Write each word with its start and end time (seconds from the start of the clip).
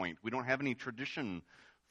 point. 0.00 0.16
We 0.22 0.30
don't 0.30 0.44
have 0.44 0.62
any 0.62 0.74
tradition 0.74 1.42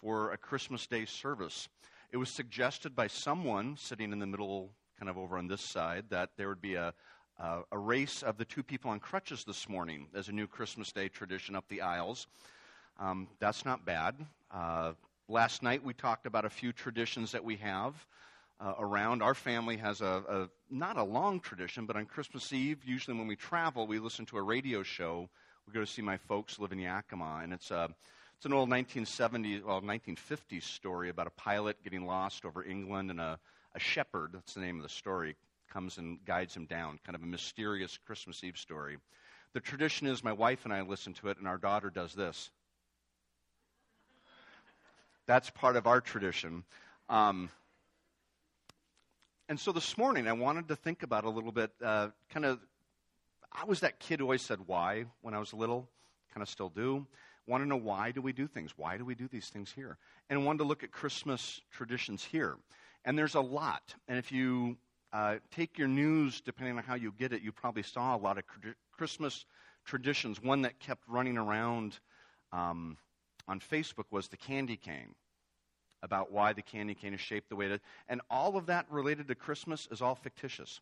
for 0.01 0.31
a 0.31 0.38
Christmas 0.38 0.88
Day 0.88 1.06
service. 1.06 1.69
It 2.12 2.17
was 2.17 2.29
suggested 2.32 2.96
by 2.96 3.05
someone 3.05 3.78
sitting 3.78 4.12
in 4.12 4.17
the 4.17 4.25
middle, 4.25 4.71
kind 4.97 5.09
of 5.12 5.17
over 5.20 5.38
on 5.38 5.47
this 5.47 5.62
side, 5.62 6.05
that 6.09 6.31
there 6.35 6.47
would 6.47 6.61
be 6.61 6.73
a, 6.73 6.91
a, 7.37 7.77
race 7.77 8.23
of 8.23 8.35
the 8.37 8.45
two 8.45 8.63
people 8.63 8.89
on 8.89 8.99
crutches 8.99 9.43
this 9.43 9.69
morning 9.69 10.07
as 10.15 10.27
a 10.27 10.31
new 10.31 10.47
Christmas 10.47 10.91
Day 10.91 11.07
tradition 11.07 11.55
up 11.55 11.65
the 11.69 11.81
aisles. 11.81 12.25
Um, 12.99 13.27
that's 13.39 13.63
not 13.63 13.85
bad. 13.85 14.15
Uh, 14.49 14.94
last 15.28 15.62
night 15.62 15.83
we 15.83 15.94
talked 15.94 16.26
about 16.26 16.45
a 16.45 16.49
few 16.49 16.73
traditions 16.73 17.31
that 17.31 17.44
we 17.44 17.57
have 17.57 17.94
uh, 18.59 18.73
around. 18.80 19.21
Our 19.21 19.35
family 19.35 19.77
has 19.77 20.02
a, 20.02 20.23
a, 20.27 20.49
not 20.71 20.98
a 20.98 21.03
long 21.03 21.39
tradition, 21.41 21.85
but 21.85 21.95
on 21.95 22.07
Christmas 22.07 22.52
Eve, 22.52 22.80
usually 22.84 23.16
when 23.16 23.27
we 23.27 23.35
travel, 23.35 23.85
we 23.85 23.99
listen 23.99 24.26
to 24.27 24.38
a 24.38 24.41
radio 24.41 24.81
show. 24.81 25.30
We 25.70 25.73
go 25.73 25.81
to 25.81 25.86
see 25.86 26.02
my 26.02 26.17
folks 26.17 26.58
live 26.58 26.72
in 26.72 26.80
Yakima, 26.80 27.41
and 27.44 27.54
it's 27.54 27.70
a 27.70 27.94
it's 28.38 28.45
an 28.48 28.54
old 28.54 28.70
1970s, 28.70 29.63
well, 29.63 29.81
1950s 29.84 30.63
story 30.63 31.09
about 31.09 31.27
a 31.27 31.31
pilot 31.31 31.77
getting 31.84 32.07
lost 32.07 32.43
over 32.43 32.63
England, 32.63 33.12
and 33.12 33.20
a, 33.20 33.38
a 33.76 33.79
shepherd, 33.79 34.31
that's 34.34 34.55
the 34.55 34.62
name 34.62 34.77
of 34.77 34.81
the 34.81 34.90
story, 34.90 35.35
comes 35.71 35.99
and 35.99 36.26
guides 36.26 36.55
him 36.55 36.66
down. 36.66 36.98
Kind 37.05 37.16
of 37.16 37.21
a 37.21 37.27
mysterious 37.27 37.99
Christmas 38.03 38.43
Eve 38.43 38.57
story. 38.57 38.98
The 39.53 39.59
tradition 39.59 40.07
is 40.07 40.23
my 40.23 40.34
wife 40.34 40.66
and 40.66 40.73
I 40.73 40.81
listen 40.81 41.13
to 41.16 41.29
it, 41.29 41.38
and 41.38 41.48
our 41.48 41.59
daughter 41.59 41.91
does 41.91 42.15
this. 42.15 42.49
That's 45.27 45.51
part 45.51 45.76
of 45.76 45.85
our 45.85 46.01
tradition. 46.01 46.63
Um, 47.09 47.51
and 49.48 49.59
so 49.59 49.71
this 49.71 49.99
morning, 49.99 50.27
I 50.27 50.34
wanted 50.34 50.67
to 50.70 50.76
think 50.76 51.04
about 51.04 51.26
a 51.26 51.29
little 51.29 51.51
bit, 51.51 51.70
uh, 51.85 52.07
kind 52.31 52.48
of, 52.48 52.59
I 53.52 53.66
was 53.66 53.80
that 53.81 53.99
kid 53.99 54.20
who 54.20 54.26
always 54.26 54.41
said 54.41 54.59
why 54.66 55.05
when 55.21 55.34
I 55.34 55.39
was 55.39 55.53
little, 55.53 55.90
kind 56.34 56.41
of 56.41 56.49
still 56.49 56.70
do. 56.70 57.05
Want 57.48 57.63
to 57.63 57.67
know 57.67 57.77
why 57.77 58.12
do 58.12 58.21
we 58.21 58.31
do 58.31 58.48
things? 58.48 58.73
Why 58.77 58.98
do 58.98 59.05
we 59.05 59.16
do 59.16 59.27
these 59.27 59.49
things 59.49 59.71
here? 59.71 59.98
And 60.30 60.45
wanted 60.45 60.59
to 60.59 60.63
look 60.66 60.84
at 60.84 60.91
Christmas 60.91 61.62
traditions 61.71 62.23
here. 62.23 62.57
And 63.05 63.18
there's 63.18 63.35
a 63.35 63.41
lot. 63.41 63.96
And 64.08 64.20
if 64.20 64.32
you 64.32 64.78
uh, 65.12 65.38
take 65.52 65.78
your 65.78 65.88
news, 65.88 66.42
depending 66.42 66.78
on 66.78 66.84
how 66.84 66.94
you 66.94 67.12
get 67.18 67.34
it, 67.34 67.42
you 67.42 67.52
probably 67.52 67.82
saw 67.82 68.16
a 68.16 68.20
lot 68.20 68.38
of 68.38 68.44
Christmas 68.92 69.46
traditions. 69.86 70.42
One 70.42 70.62
that 70.62 70.80
kept 70.80 71.02
running 71.08 71.38
around 71.38 71.98
um, 72.52 72.98
on 73.48 73.60
Facebook 73.60 74.06
was 74.12 74.28
the 74.28 74.38
candy 74.38 74.78
cane 74.78 75.16
about 76.04 76.32
why 76.32 76.54
the 76.54 76.62
candy 76.62 76.94
cane 76.94 77.14
is 77.14 77.20
shaped 77.20 77.50
the 77.50 77.56
way 77.56 77.66
it 77.66 77.72
is. 77.72 77.80
And 78.08 78.22
all 78.30 78.58
of 78.58 78.68
that 78.68 78.86
related 78.90 79.28
to 79.28 79.36
Christmas 79.36 79.88
is 79.92 80.02
all 80.02 80.16
fictitious. 80.16 80.80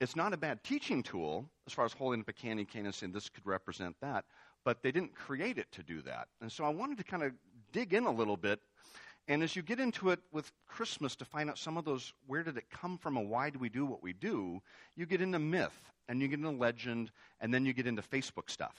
It's 0.00 0.16
not 0.16 0.32
a 0.32 0.36
bad 0.36 0.62
teaching 0.62 1.02
tool 1.02 1.48
as 1.66 1.72
far 1.72 1.84
as 1.84 1.92
holding 1.92 2.20
up 2.20 2.28
a 2.28 2.32
candy 2.32 2.64
cane 2.64 2.84
and 2.84 2.94
saying 2.94 3.12
this 3.12 3.28
could 3.28 3.46
represent 3.46 3.96
that, 4.02 4.24
but 4.64 4.82
they 4.82 4.92
didn't 4.92 5.14
create 5.14 5.58
it 5.58 5.70
to 5.72 5.82
do 5.82 6.02
that. 6.02 6.28
And 6.40 6.52
so 6.52 6.64
I 6.64 6.68
wanted 6.68 6.98
to 6.98 7.04
kind 7.04 7.22
of 7.22 7.32
dig 7.72 7.94
in 7.94 8.04
a 8.04 8.10
little 8.10 8.36
bit. 8.36 8.60
And 9.28 9.42
as 9.42 9.56
you 9.56 9.62
get 9.62 9.80
into 9.80 10.10
it 10.10 10.20
with 10.32 10.52
Christmas 10.68 11.16
to 11.16 11.24
find 11.24 11.50
out 11.50 11.58
some 11.58 11.76
of 11.76 11.84
those, 11.84 12.12
where 12.26 12.42
did 12.42 12.56
it 12.56 12.70
come 12.70 12.98
from 12.98 13.16
and 13.16 13.28
why 13.28 13.50
do 13.50 13.58
we 13.58 13.68
do 13.68 13.84
what 13.86 14.02
we 14.02 14.12
do, 14.12 14.60
you 14.96 15.06
get 15.06 15.20
into 15.20 15.38
myth 15.38 15.92
and 16.08 16.20
you 16.20 16.28
get 16.28 16.38
into 16.38 16.50
legend 16.50 17.10
and 17.40 17.52
then 17.52 17.64
you 17.64 17.72
get 17.72 17.86
into 17.86 18.02
Facebook 18.02 18.50
stuff. 18.50 18.76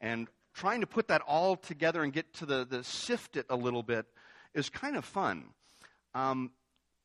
And 0.00 0.28
trying 0.54 0.80
to 0.80 0.86
put 0.86 1.08
that 1.08 1.22
all 1.26 1.56
together 1.56 2.02
and 2.02 2.12
get 2.12 2.32
to 2.34 2.46
the, 2.46 2.66
the 2.68 2.82
sift 2.84 3.36
it 3.36 3.46
a 3.50 3.56
little 3.56 3.82
bit 3.82 4.06
is 4.54 4.70
kind 4.70 4.96
of 4.96 5.04
fun. 5.04 5.44
Um, 6.14 6.52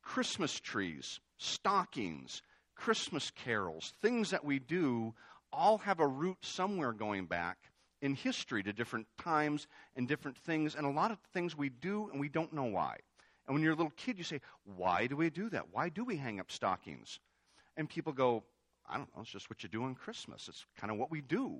Christmas 0.02 0.58
trees, 0.58 1.20
stockings, 1.38 2.42
Christmas 2.76 3.32
carols, 3.44 3.92
things 4.02 4.30
that 4.30 4.44
we 4.44 4.58
do 4.58 5.14
all 5.52 5.78
have 5.78 6.00
a 6.00 6.06
root 6.06 6.38
somewhere 6.42 6.92
going 6.92 7.26
back 7.26 7.58
in 8.02 8.14
history 8.14 8.62
to 8.62 8.72
different 8.72 9.06
times 9.18 9.66
and 9.96 10.06
different 10.06 10.36
things. 10.36 10.74
And 10.74 10.86
a 10.86 10.90
lot 10.90 11.10
of 11.10 11.18
things 11.32 11.56
we 11.56 11.70
do 11.70 12.08
and 12.10 12.20
we 12.20 12.28
don't 12.28 12.52
know 12.52 12.64
why. 12.64 12.98
And 13.46 13.54
when 13.54 13.62
you're 13.62 13.72
a 13.72 13.76
little 13.76 13.92
kid, 13.96 14.18
you 14.18 14.24
say, 14.24 14.40
Why 14.76 15.06
do 15.06 15.16
we 15.16 15.30
do 15.30 15.48
that? 15.50 15.66
Why 15.72 15.88
do 15.88 16.04
we 16.04 16.16
hang 16.16 16.40
up 16.40 16.50
stockings? 16.50 17.20
And 17.76 17.88
people 17.88 18.12
go, 18.12 18.42
I 18.88 18.96
don't 18.96 19.14
know, 19.14 19.22
it's 19.22 19.30
just 19.30 19.50
what 19.50 19.62
you 19.62 19.68
do 19.68 19.84
on 19.84 19.94
Christmas. 19.94 20.48
It's 20.48 20.64
kind 20.78 20.90
of 20.90 20.98
what 20.98 21.10
we 21.10 21.20
do. 21.20 21.58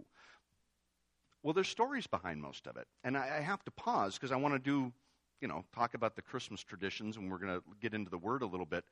Well, 1.42 1.52
there's 1.52 1.68
stories 1.68 2.06
behind 2.06 2.40
most 2.40 2.66
of 2.66 2.76
it. 2.76 2.86
And 3.04 3.16
I, 3.16 3.36
I 3.38 3.40
have 3.40 3.64
to 3.64 3.70
pause 3.70 4.14
because 4.14 4.32
I 4.32 4.36
want 4.36 4.54
to 4.54 4.58
do 4.58 4.92
you 5.40 5.48
know, 5.48 5.64
talk 5.74 5.94
about 5.94 6.16
the 6.16 6.22
Christmas 6.22 6.62
traditions, 6.62 7.16
and 7.16 7.30
we're 7.30 7.38
going 7.38 7.54
to 7.54 7.62
get 7.80 7.94
into 7.94 8.10
the 8.10 8.18
word 8.18 8.42
a 8.42 8.46
little 8.46 8.66
bit. 8.66 8.84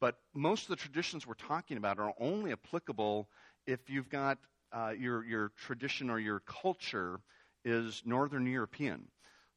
But 0.00 0.16
most 0.34 0.62
of 0.62 0.68
the 0.68 0.76
traditions 0.76 1.26
we're 1.26 1.34
talking 1.34 1.76
about 1.76 1.98
are 1.98 2.14
only 2.18 2.52
applicable 2.52 3.28
if 3.66 3.90
you've 3.90 4.08
got 4.08 4.38
uh, 4.72 4.92
your, 4.98 5.24
your 5.24 5.52
tradition 5.56 6.08
or 6.08 6.18
your 6.18 6.40
culture 6.40 7.20
is 7.64 8.02
Northern 8.06 8.46
European. 8.46 9.08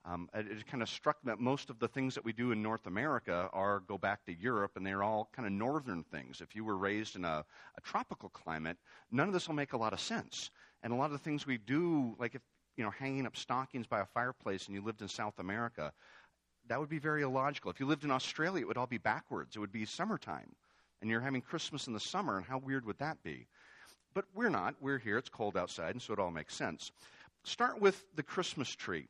Um, 0.06 0.28
it, 0.34 0.48
it 0.52 0.68
kind 0.68 0.84
of 0.84 0.90
struck 0.90 1.24
me 1.24 1.32
that 1.32 1.40
most 1.40 1.70
of 1.70 1.80
the 1.80 1.88
things 1.88 2.14
that 2.16 2.26
we 2.26 2.34
do 2.34 2.52
in 2.52 2.62
North 2.62 2.88
America 2.88 3.50
are 3.54 3.80
go 3.88 3.98
back 3.98 4.26
to 4.26 4.34
Europe, 4.34 4.72
and 4.76 4.86
they're 4.86 5.04
all 5.04 5.30
kind 5.34 5.46
of 5.46 5.54
northern 5.54 6.04
things. 6.04 6.42
If 6.42 6.56
you 6.56 6.66
were 6.66 6.76
raised 6.76 7.16
in 7.16 7.24
a, 7.24 7.46
a 7.78 7.82
tropical 7.82 8.28
climate, 8.28 8.78
none 9.12 9.28
of 9.28 9.34
this 9.34 9.48
will 9.48 9.56
make 9.56 9.72
a 9.72 9.78
lot 9.78 9.94
of 9.94 10.02
sense. 10.02 10.52
And 10.84 10.92
a 10.92 10.96
lot 10.98 11.06
of 11.06 11.14
the 11.14 11.20
things 11.20 11.48
we 11.48 11.58
do, 11.58 12.18
like 12.20 12.36
if 12.36 12.42
you 12.76 12.84
know, 12.84 12.90
hanging 12.90 13.26
up 13.26 13.38
stockings 13.38 13.88
by 13.88 14.02
a 14.02 14.06
fireplace, 14.06 14.66
and 14.66 14.76
you 14.76 14.82
lived 14.82 15.02
in 15.02 15.08
South 15.08 15.40
America, 15.40 15.94
that 16.68 16.80
would 16.80 16.90
be 16.90 17.00
very 17.00 17.24
illogical. 17.24 17.72
If 17.72 17.80
you 17.80 17.86
lived 17.86 18.04
in 18.04 18.12
Australia, 18.12 18.62
it 18.62 18.68
would 18.68 18.78
all 18.78 18.88
be 18.88 18.98
backwards. 18.98 19.56
It 19.56 19.60
would 19.60 19.72
be 19.72 19.86
summertime. 19.86 20.56
And 21.02 21.10
you're 21.10 21.22
having 21.22 21.42
Christmas 21.42 21.88
in 21.88 21.94
the 21.94 22.00
summer, 22.00 22.38
and 22.38 22.46
how 22.46 22.60
weird 22.60 22.86
would 22.86 23.00
that 23.00 23.22
be? 23.24 23.48
But 24.14 24.26
we're 24.34 24.50
not. 24.50 24.76
We're 24.80 25.00
here. 25.00 25.18
It's 25.18 25.30
cold 25.30 25.58
outside, 25.58 25.92
and 25.92 26.02
so 26.02 26.14
it 26.14 26.20
all 26.20 26.32
makes 26.32 26.56
sense. 26.56 26.92
Start 27.44 27.82
with 27.82 28.06
the 28.16 28.24
Christmas 28.24 28.74
tree. 28.74 29.08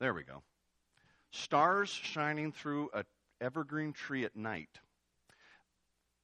There 0.00 0.14
we 0.14 0.22
go. 0.22 0.42
Stars 1.30 1.90
shining 1.90 2.52
through 2.52 2.88
an 2.94 3.04
evergreen 3.40 3.92
tree 3.92 4.24
at 4.24 4.36
night. 4.36 4.70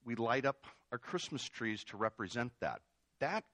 We 0.05 0.15
light 0.15 0.47
up 0.47 0.67
our 0.93 0.99
Christmas 0.99 1.45
trees 1.45 1.85
to 1.85 1.97
represent 1.97 2.53
that. 2.61 2.81
That 3.21 3.45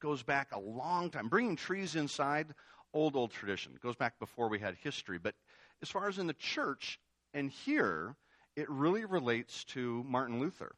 goes 0.00 0.22
back 0.22 0.48
a 0.52 0.60
long 0.60 1.10
time. 1.10 1.28
Bringing 1.28 1.56
trees 1.56 1.96
inside 1.96 2.54
old, 2.92 3.16
old 3.16 3.30
tradition. 3.30 3.72
It 3.74 3.82
goes 3.82 3.96
back 3.96 4.18
before 4.18 4.48
we 4.48 4.58
had 4.58 4.74
history. 4.82 5.18
But 5.18 5.34
as 5.82 5.88
far 5.88 6.08
as 6.08 6.18
in 6.18 6.26
the 6.26 6.34
church 6.34 6.98
and 7.32 7.50
here, 7.50 8.16
it 8.56 8.68
really 8.68 9.04
relates 9.04 9.64
to 9.64 10.04
Martin 10.06 10.40
Luther. 10.40 10.74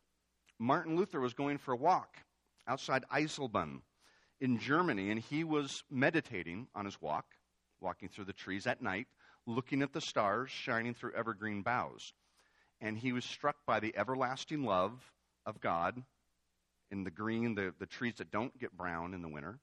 Martin 0.58 0.96
Luther 0.96 1.20
was 1.20 1.34
going 1.34 1.58
for 1.58 1.72
a 1.72 1.76
walk 1.76 2.16
outside 2.66 3.04
Eisleben 3.12 3.80
in 4.40 4.58
Germany, 4.58 5.10
and 5.10 5.20
he 5.20 5.44
was 5.44 5.82
meditating 5.90 6.68
on 6.74 6.84
his 6.84 7.00
walk, 7.00 7.26
walking 7.80 8.08
through 8.08 8.26
the 8.26 8.32
trees 8.32 8.66
at 8.66 8.82
night, 8.82 9.06
looking 9.46 9.82
at 9.82 9.92
the 9.92 10.00
stars 10.00 10.50
shining 10.50 10.94
through 10.94 11.14
evergreen 11.14 11.62
boughs. 11.62 12.12
And 12.80 12.98
he 12.98 13.12
was 13.12 13.24
struck 13.24 13.56
by 13.66 13.80
the 13.80 13.96
everlasting 13.96 14.64
love 14.64 14.92
of 15.46 15.60
God 15.60 16.02
in 16.90 17.04
the 17.04 17.10
green, 17.10 17.54
the, 17.54 17.72
the 17.78 17.86
trees 17.86 18.14
that 18.18 18.30
don't 18.30 18.56
get 18.58 18.76
brown 18.76 19.14
in 19.14 19.22
the 19.22 19.28
winter 19.28 19.58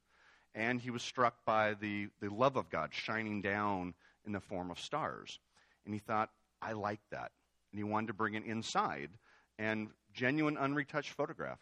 and 0.56 0.82
he 0.82 0.92
was 0.92 1.04
struck 1.04 1.46
by 1.46 1.76
the, 1.76 2.08
the 2.22 2.34
love 2.34 2.56
of 2.56 2.70
God 2.70 2.90
shining 2.94 3.42
down 3.42 3.94
in 4.26 4.32
the 4.32 4.40
form 4.40 4.72
of 4.72 4.80
stars. 4.80 5.40
And 5.86 5.94
he 5.94 6.00
thought, 6.00 6.30
I 6.62 6.74
like 6.74 7.02
that. 7.12 7.32
And 7.72 7.80
he 7.80 7.84
wanted 7.84 8.08
to 8.08 8.14
bring 8.14 8.34
it 8.34 8.46
inside 8.46 9.10
and 9.58 9.90
genuine, 10.14 10.58
unretouched 10.58 11.10
photograph. 11.10 11.60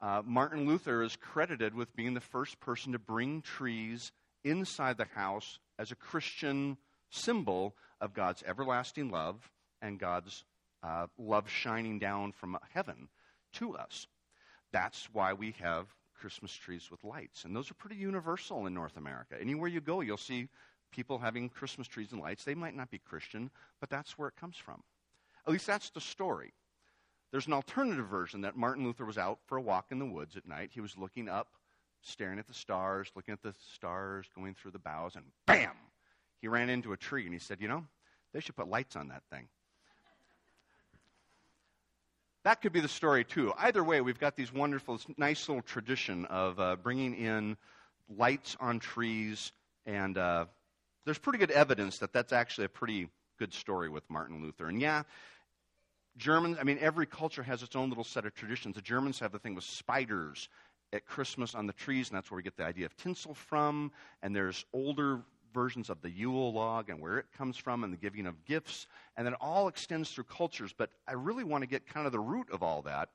Uh, 0.00 0.22
Martin 0.24 0.66
Luther 0.66 1.02
is 1.02 1.16
credited 1.16 1.74
with 1.74 1.94
being 1.94 2.14
the 2.14 2.20
first 2.20 2.58
person 2.60 2.92
to 2.92 2.98
bring 2.98 3.42
trees 3.42 4.12
inside 4.44 4.98
the 4.98 5.06
house 5.14 5.58
as 5.78 5.92
a 5.92 5.96
Christian 5.96 6.76
symbol 7.10 7.76
of 8.00 8.14
God's 8.14 8.42
everlasting 8.46 9.10
love 9.10 9.50
and 9.80 9.98
God's 9.98 10.44
uh, 10.82 11.06
love 11.18 11.48
shining 11.48 11.98
down 11.98 12.32
from 12.32 12.58
heaven 12.74 13.08
to 13.54 13.76
us. 13.76 14.06
That's 14.72 15.08
why 15.12 15.34
we 15.34 15.54
have 15.60 15.86
Christmas 16.22 16.52
trees 16.52 16.88
with 16.88 17.02
lights. 17.02 17.44
And 17.44 17.54
those 17.54 17.68
are 17.68 17.74
pretty 17.74 17.96
universal 17.96 18.66
in 18.66 18.74
North 18.74 18.96
America. 18.96 19.34
Anywhere 19.40 19.68
you 19.68 19.80
go, 19.80 20.02
you'll 20.02 20.16
see 20.16 20.48
people 20.92 21.18
having 21.18 21.48
Christmas 21.48 21.88
trees 21.88 22.12
and 22.12 22.20
lights. 22.20 22.44
They 22.44 22.54
might 22.54 22.76
not 22.76 22.92
be 22.92 22.98
Christian, 22.98 23.50
but 23.80 23.90
that's 23.90 24.16
where 24.16 24.28
it 24.28 24.36
comes 24.36 24.56
from. 24.56 24.84
At 25.44 25.52
least 25.52 25.66
that's 25.66 25.90
the 25.90 26.00
story. 26.00 26.52
There's 27.32 27.48
an 27.48 27.54
alternative 27.54 28.06
version 28.06 28.42
that 28.42 28.56
Martin 28.56 28.84
Luther 28.84 29.04
was 29.04 29.18
out 29.18 29.40
for 29.46 29.56
a 29.56 29.60
walk 29.60 29.86
in 29.90 29.98
the 29.98 30.06
woods 30.06 30.36
at 30.36 30.46
night. 30.46 30.70
He 30.72 30.80
was 30.80 30.96
looking 30.96 31.28
up, 31.28 31.48
staring 32.02 32.38
at 32.38 32.46
the 32.46 32.54
stars, 32.54 33.10
looking 33.16 33.32
at 33.32 33.42
the 33.42 33.54
stars 33.74 34.26
going 34.32 34.54
through 34.54 34.70
the 34.70 34.78
boughs, 34.78 35.16
and 35.16 35.24
bam! 35.44 35.74
He 36.40 36.46
ran 36.46 36.70
into 36.70 36.92
a 36.92 36.96
tree 36.96 37.24
and 37.24 37.32
he 37.32 37.40
said, 37.40 37.60
You 37.60 37.66
know, 37.66 37.84
they 38.32 38.38
should 38.38 38.54
put 38.54 38.68
lights 38.68 38.94
on 38.94 39.08
that 39.08 39.24
thing. 39.28 39.48
That 42.44 42.60
could 42.60 42.72
be 42.72 42.80
the 42.80 42.88
story, 42.88 43.24
too. 43.24 43.52
Either 43.56 43.84
way, 43.84 44.00
we've 44.00 44.18
got 44.18 44.36
these 44.36 44.52
wonderful, 44.52 44.98
nice 45.16 45.48
little 45.48 45.62
tradition 45.62 46.24
of 46.26 46.58
uh, 46.58 46.76
bringing 46.76 47.14
in 47.14 47.56
lights 48.08 48.56
on 48.58 48.80
trees, 48.80 49.52
and 49.86 50.18
uh, 50.18 50.46
there's 51.04 51.18
pretty 51.18 51.38
good 51.38 51.52
evidence 51.52 51.98
that 51.98 52.12
that's 52.12 52.32
actually 52.32 52.64
a 52.64 52.68
pretty 52.68 53.08
good 53.38 53.54
story 53.54 53.88
with 53.88 54.02
Martin 54.10 54.42
Luther. 54.42 54.66
And 54.66 54.80
yeah, 54.80 55.04
Germans, 56.16 56.58
I 56.60 56.64
mean, 56.64 56.78
every 56.80 57.06
culture 57.06 57.44
has 57.44 57.62
its 57.62 57.76
own 57.76 57.88
little 57.88 58.04
set 58.04 58.26
of 58.26 58.34
traditions. 58.34 58.74
The 58.74 58.82
Germans 58.82 59.20
have 59.20 59.30
the 59.30 59.38
thing 59.38 59.54
with 59.54 59.64
spiders 59.64 60.48
at 60.92 61.06
Christmas 61.06 61.54
on 61.54 61.66
the 61.66 61.72
trees, 61.72 62.08
and 62.08 62.16
that's 62.16 62.30
where 62.30 62.36
we 62.36 62.42
get 62.42 62.56
the 62.56 62.64
idea 62.64 62.86
of 62.86 62.96
tinsel 62.96 63.34
from. 63.34 63.92
And 64.22 64.34
there's 64.34 64.64
older 64.72 65.20
versions 65.52 65.90
of 65.90 66.00
the 66.00 66.10
Yule 66.10 66.52
log 66.52 66.90
and 66.90 67.00
where 67.00 67.18
it 67.18 67.26
comes 67.36 67.56
from 67.56 67.84
and 67.84 67.92
the 67.92 67.96
giving 67.96 68.26
of 68.26 68.44
gifts. 68.44 68.86
And 69.16 69.26
then 69.26 69.34
it 69.34 69.38
all 69.40 69.68
extends 69.68 70.10
through 70.10 70.24
cultures. 70.24 70.74
But 70.76 70.90
I 71.06 71.12
really 71.12 71.44
want 71.44 71.62
to 71.62 71.68
get 71.68 71.86
kind 71.86 72.06
of 72.06 72.12
the 72.12 72.20
root 72.20 72.50
of 72.50 72.62
all 72.62 72.82
that. 72.82 73.10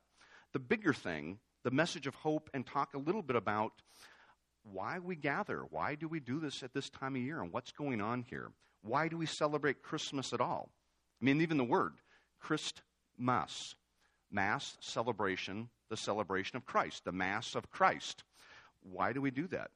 The 0.54 0.60
bigger 0.60 0.94
thing, 0.94 1.40
the 1.64 1.72
message 1.72 2.08
of 2.08 2.16
hope, 2.16 2.50
and 2.54 2.66
talk 2.66 2.94
a 2.94 3.00
little 3.00 3.22
bit 3.22 3.36
about 3.36 3.74
why 4.64 5.00
we 5.00 5.16
gather. 5.16 5.64
Why 5.70 5.96
do 5.96 6.08
we 6.08 6.20
do 6.20 6.40
this 6.40 6.64
at 6.64 6.74
this 6.74 6.90
time 6.90 7.16
of 7.16 7.22
year 7.22 7.42
and 7.42 7.52
what's 7.52 7.72
going 7.72 8.02
on 8.02 8.26
here? 8.30 8.52
Why 8.82 9.08
do 9.08 9.18
we 9.18 9.26
celebrate 9.26 9.82
Christmas 9.82 10.34
at 10.34 10.42
all? 10.42 10.70
I 11.22 11.26
mean, 11.26 11.42
even 11.42 11.58
the 11.58 11.64
word, 11.64 11.94
Christmas, 12.40 13.76
Mass, 14.30 14.78
celebration, 14.82 15.70
the 15.90 15.98
celebration 15.98 16.58
of 16.58 16.66
Christ, 16.66 17.06
the 17.06 17.12
Mass 17.12 17.56
of 17.56 17.70
Christ. 17.70 18.24
Why 18.82 19.14
do 19.14 19.22
we 19.22 19.32
do 19.32 19.48
that 19.48 19.72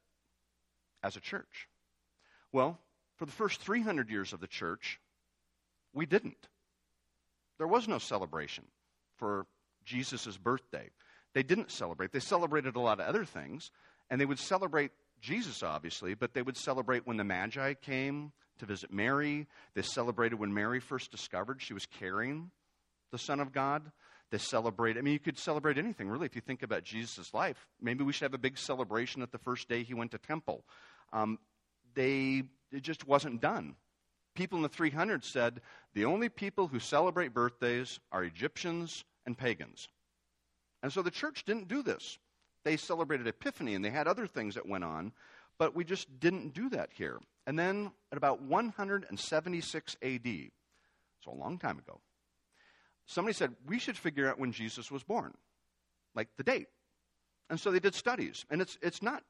as 1.02 1.16
a 1.16 1.20
church? 1.20 1.68
Well, 2.52 2.78
for 3.16 3.26
the 3.26 3.32
first 3.32 3.60
300 3.60 4.10
years 4.10 4.32
of 4.32 4.40
the 4.40 4.46
church, 4.46 5.00
we 5.92 6.06
didn't. 6.06 6.48
There 7.58 7.66
was 7.66 7.88
no 7.88 7.98
celebration 7.98 8.64
for 9.16 9.46
Jesus' 9.84 10.36
birthday. 10.36 10.90
They 11.34 11.42
didn't 11.42 11.70
celebrate. 11.70 12.12
They 12.12 12.20
celebrated 12.20 12.76
a 12.76 12.80
lot 12.80 13.00
of 13.00 13.06
other 13.06 13.24
things, 13.24 13.70
and 14.10 14.20
they 14.20 14.26
would 14.26 14.38
celebrate 14.38 14.92
Jesus, 15.20 15.62
obviously, 15.62 16.14
but 16.14 16.34
they 16.34 16.42
would 16.42 16.56
celebrate 16.56 17.06
when 17.06 17.16
the 17.16 17.24
Magi 17.24 17.74
came 17.74 18.32
to 18.58 18.66
visit 18.66 18.92
Mary. 18.92 19.46
They 19.74 19.82
celebrated 19.82 20.38
when 20.38 20.52
Mary 20.52 20.80
first 20.80 21.10
discovered 21.10 21.62
she 21.62 21.74
was 21.74 21.86
carrying 21.86 22.50
the 23.12 23.18
Son 23.18 23.40
of 23.40 23.52
God. 23.52 23.90
They 24.30 24.38
celebrate, 24.38 24.96
I 24.96 25.02
mean, 25.02 25.12
you 25.12 25.20
could 25.20 25.38
celebrate 25.38 25.78
anything, 25.78 26.08
really, 26.08 26.26
if 26.26 26.34
you 26.34 26.40
think 26.40 26.62
about 26.62 26.84
Jesus' 26.84 27.32
life. 27.32 27.66
Maybe 27.80 28.02
we 28.02 28.12
should 28.12 28.24
have 28.24 28.34
a 28.34 28.38
big 28.38 28.58
celebration 28.58 29.22
at 29.22 29.30
the 29.30 29.38
first 29.38 29.68
day 29.68 29.82
he 29.82 29.94
went 29.94 30.10
to 30.12 30.18
temple. 30.18 30.64
Um, 31.12 31.38
they, 31.94 32.44
it 32.70 32.82
just 32.82 33.06
wasn't 33.06 33.40
done. 33.40 33.76
People 34.34 34.56
in 34.56 34.62
the 34.62 34.68
300s 34.68 35.24
said 35.24 35.60
the 35.94 36.06
only 36.06 36.28
people 36.28 36.68
who 36.68 36.78
celebrate 36.78 37.34
birthdays 37.34 38.00
are 38.10 38.24
Egyptians 38.24 39.04
and 39.26 39.36
pagans. 39.36 39.88
And 40.82 40.92
so 40.92 41.02
the 41.02 41.10
church 41.10 41.44
didn't 41.44 41.68
do 41.68 41.82
this. 41.82 42.18
They 42.64 42.76
celebrated 42.76 43.26
Epiphany 43.26 43.74
and 43.74 43.84
they 43.84 43.90
had 43.90 44.08
other 44.08 44.26
things 44.26 44.54
that 44.54 44.68
went 44.68 44.84
on, 44.84 45.12
but 45.58 45.74
we 45.74 45.84
just 45.84 46.20
didn't 46.20 46.54
do 46.54 46.70
that 46.70 46.90
here. 46.92 47.20
And 47.46 47.58
then 47.58 47.92
at 48.10 48.18
about 48.18 48.40
176 48.42 49.96
AD, 50.02 50.26
so 51.24 51.30
a 51.30 51.34
long 51.34 51.58
time 51.58 51.78
ago, 51.78 52.00
somebody 53.06 53.34
said, 53.34 53.54
we 53.66 53.78
should 53.78 53.96
figure 53.96 54.28
out 54.28 54.38
when 54.38 54.52
Jesus 54.52 54.90
was 54.90 55.02
born, 55.02 55.34
like 56.14 56.28
the 56.36 56.44
date. 56.44 56.68
And 57.50 57.60
so 57.60 57.70
they 57.70 57.80
did 57.80 57.94
studies. 57.94 58.46
And 58.50 58.62
it's, 58.62 58.78
it's 58.80 59.02
not 59.02 59.22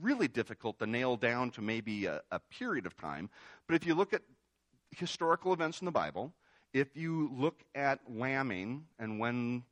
really 0.00 0.28
difficult 0.28 0.78
to 0.78 0.86
nail 0.86 1.16
down 1.16 1.50
to 1.52 1.62
maybe 1.62 2.06
a, 2.06 2.20
a 2.30 2.38
period 2.38 2.86
of 2.86 2.96
time. 2.96 3.30
But 3.66 3.76
if 3.76 3.86
you 3.86 3.94
look 3.94 4.12
at 4.12 4.22
historical 4.90 5.52
events 5.52 5.80
in 5.80 5.84
the 5.84 5.92
Bible, 5.92 6.32
if 6.72 6.96
you 6.96 7.30
look 7.34 7.62
at 7.74 8.00
lambing 8.08 8.84
and 8.98 9.18
when 9.18 9.64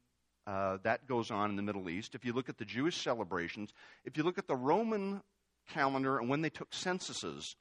uh, 0.46 0.78
that 0.82 1.06
goes 1.06 1.30
on 1.30 1.50
in 1.50 1.56
the 1.56 1.62
Middle 1.62 1.90
East, 1.90 2.14
if 2.14 2.24
you 2.24 2.32
look 2.32 2.48
at 2.48 2.58
the 2.58 2.64
Jewish 2.64 2.96
celebrations, 3.02 3.72
if 4.04 4.16
you 4.16 4.22
look 4.22 4.38
at 4.38 4.46
the 4.46 4.56
Roman 4.56 5.22
calendar 5.68 6.18
and 6.18 6.28
when 6.28 6.42
they 6.42 6.50
took 6.50 6.72
censuses 6.72 7.56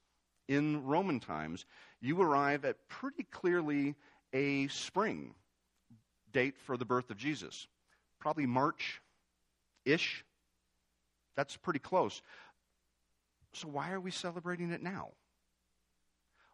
in 0.47 0.83
Roman 0.83 1.19
times, 1.19 1.65
you 2.01 2.21
arrive 2.21 2.65
at 2.65 2.87
pretty 2.87 3.23
clearly 3.23 3.95
a 4.33 4.67
spring 4.67 5.33
date 6.31 6.55
for 6.57 6.77
the 6.77 6.85
birth 6.85 7.09
of 7.09 7.17
Jesus. 7.17 7.67
Probably 8.19 8.45
March 8.45 9.01
ish. 9.85 10.23
That's 11.35 11.57
pretty 11.57 11.79
close. 11.79 12.21
So, 13.55 13.69
why 13.69 13.91
are 13.91 14.01
we 14.01 14.11
celebrating 14.11 14.71
it 14.71 14.83
now? 14.83 15.11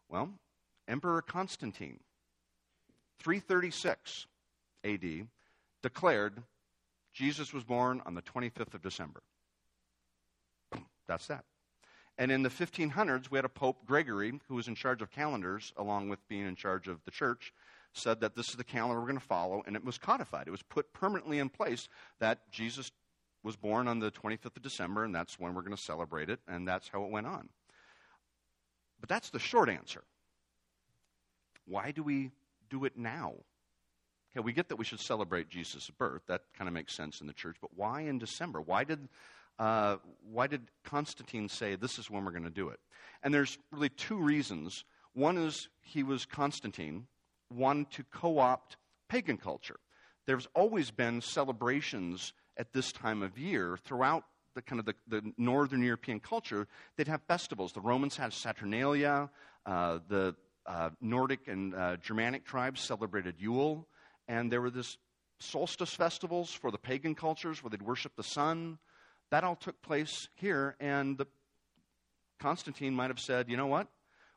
Well, 0.07 0.30
Emperor 0.88 1.21
Constantine, 1.24 2.00
336 3.19 4.27
AD, 4.83 5.27
declared 5.81 6.44
Jesus 7.13 7.53
was 7.53 7.63
born 7.63 8.01
on 8.06 8.13
the 8.13 8.21
25th 8.21 8.75
of 8.75 8.83
December. 8.83 9.24
That's 11.07 11.25
that. 11.27 11.45
And 12.19 12.31
in 12.31 12.44
the 12.44 12.50
1500s, 12.50 13.31
we 13.31 13.38
had 13.38 13.45
a 13.45 13.50
Pope 13.50 13.86
Gregory, 13.86 14.39
who 14.48 14.56
was 14.56 14.68
in 14.68 14.75
charge 14.75 15.01
of 15.01 15.09
calendars, 15.09 15.74
along 15.77 16.09
with 16.09 16.19
being 16.27 16.45
in 16.45 16.56
charge 16.56 16.88
of 16.88 17.03
the 17.03 17.12
church, 17.12 17.51
said 17.94 18.21
that 18.21 18.36
this 18.36 18.50
is 18.50 18.56
the 18.56 18.63
calendar 18.63 19.00
we're 19.00 19.07
going 19.07 19.19
to 19.19 19.25
follow, 19.25 19.63
and 19.65 19.75
it 19.75 19.83
was 19.83 19.98
codified. 19.98 20.48
It 20.48 20.51
was 20.51 20.62
put 20.62 20.94
permanently 20.94 21.39
in 21.39 21.50
place 21.50 21.89
that 22.19 22.51
Jesus 22.51 22.92
was 23.43 23.55
born 23.55 23.88
on 23.88 23.99
the 23.99 24.11
25th 24.11 24.57
of 24.57 24.61
December, 24.61 25.03
and 25.03 25.13
that's 25.13 25.39
when 25.39 25.53
we're 25.53 25.61
going 25.61 25.75
to 25.75 25.81
celebrate 25.81 26.29
it, 26.29 26.39
and 26.47 26.67
that's 26.67 26.88
how 26.88 27.03
it 27.03 27.11
went 27.11 27.27
on. 27.27 27.49
But 28.99 29.09
that's 29.09 29.29
the 29.29 29.39
short 29.39 29.69
answer. 29.69 30.03
Why 31.65 31.91
do 31.91 32.03
we 32.03 32.31
do 32.69 32.85
it 32.85 32.97
now? 32.97 33.33
Okay, 34.31 34.43
we 34.43 34.53
get 34.53 34.69
that 34.69 34.77
we 34.77 34.85
should 34.85 34.99
celebrate 34.99 35.49
Jesus' 35.49 35.89
birth. 35.89 36.21
That 36.27 36.43
kind 36.57 36.67
of 36.67 36.73
makes 36.73 36.95
sense 36.95 37.19
in 37.19 37.27
the 37.27 37.33
church. 37.33 37.57
But 37.59 37.71
why 37.75 38.01
in 38.01 38.19
December? 38.19 38.61
Why 38.61 38.83
did, 38.83 39.09
uh, 39.59 39.97
why 40.31 40.47
did 40.47 40.61
Constantine 40.83 41.49
say 41.49 41.75
this 41.75 41.99
is 41.99 42.09
when 42.09 42.23
we're 42.23 42.31
going 42.31 42.43
to 42.43 42.49
do 42.49 42.69
it? 42.69 42.79
And 43.23 43.33
there's 43.33 43.57
really 43.71 43.89
two 43.89 44.17
reasons. 44.17 44.85
One 45.13 45.38
is 45.38 45.67
he 45.81 46.03
was 46.03 46.25
Constantine, 46.25 47.07
one 47.49 47.85
to 47.91 48.03
co 48.03 48.39
opt 48.39 48.77
pagan 49.09 49.38
culture. 49.38 49.79
There's 50.25 50.47
always 50.55 50.91
been 50.91 51.21
celebrations 51.21 52.33
at 52.57 52.74
this 52.74 52.92
time 52.92 53.21
of 53.21 53.38
year 53.38 53.77
throughout 53.83 54.24
the 54.56 54.62
kind 54.62 54.80
of 54.80 54.86
the, 54.86 54.95
the 55.07 55.33
northern 55.38 55.81
European 55.81 56.19
culture, 56.19 56.68
they'd 56.98 57.07
have 57.07 57.21
festivals. 57.24 57.71
The 57.74 57.81
Romans 57.81 58.18
had 58.18 58.33
Saturnalia. 58.33 59.30
Uh, 59.65 60.00
the 60.07 60.36
uh, 60.65 60.89
Nordic 61.00 61.48
and 61.48 61.74
uh, 61.74 61.98
Germanic 61.98 62.45
tribes 62.45 62.81
celebrated 62.81 63.36
Yule, 63.39 63.88
and 64.27 64.51
there 64.51 64.62
were 64.62 64.69
this 64.69 64.98
solstice 65.39 65.94
festivals 65.94 66.51
for 66.51 66.71
the 66.71 66.77
pagan 66.77 67.15
cultures 67.15 67.63
where 67.63 67.69
they'd 67.69 67.81
worship 67.81 68.15
the 68.15 68.24
sun. 68.24 68.77
That 69.31 69.44
all 69.44 69.56
took 69.56 69.81
place 69.81 70.27
here, 70.36 70.75
and 70.80 71.18
the, 71.18 71.25
Constantine 72.39 72.94
might 72.94 73.09
have 73.09 73.19
said, 73.19 73.50
"You 73.50 73.57
know 73.57 73.68
what? 73.68 73.88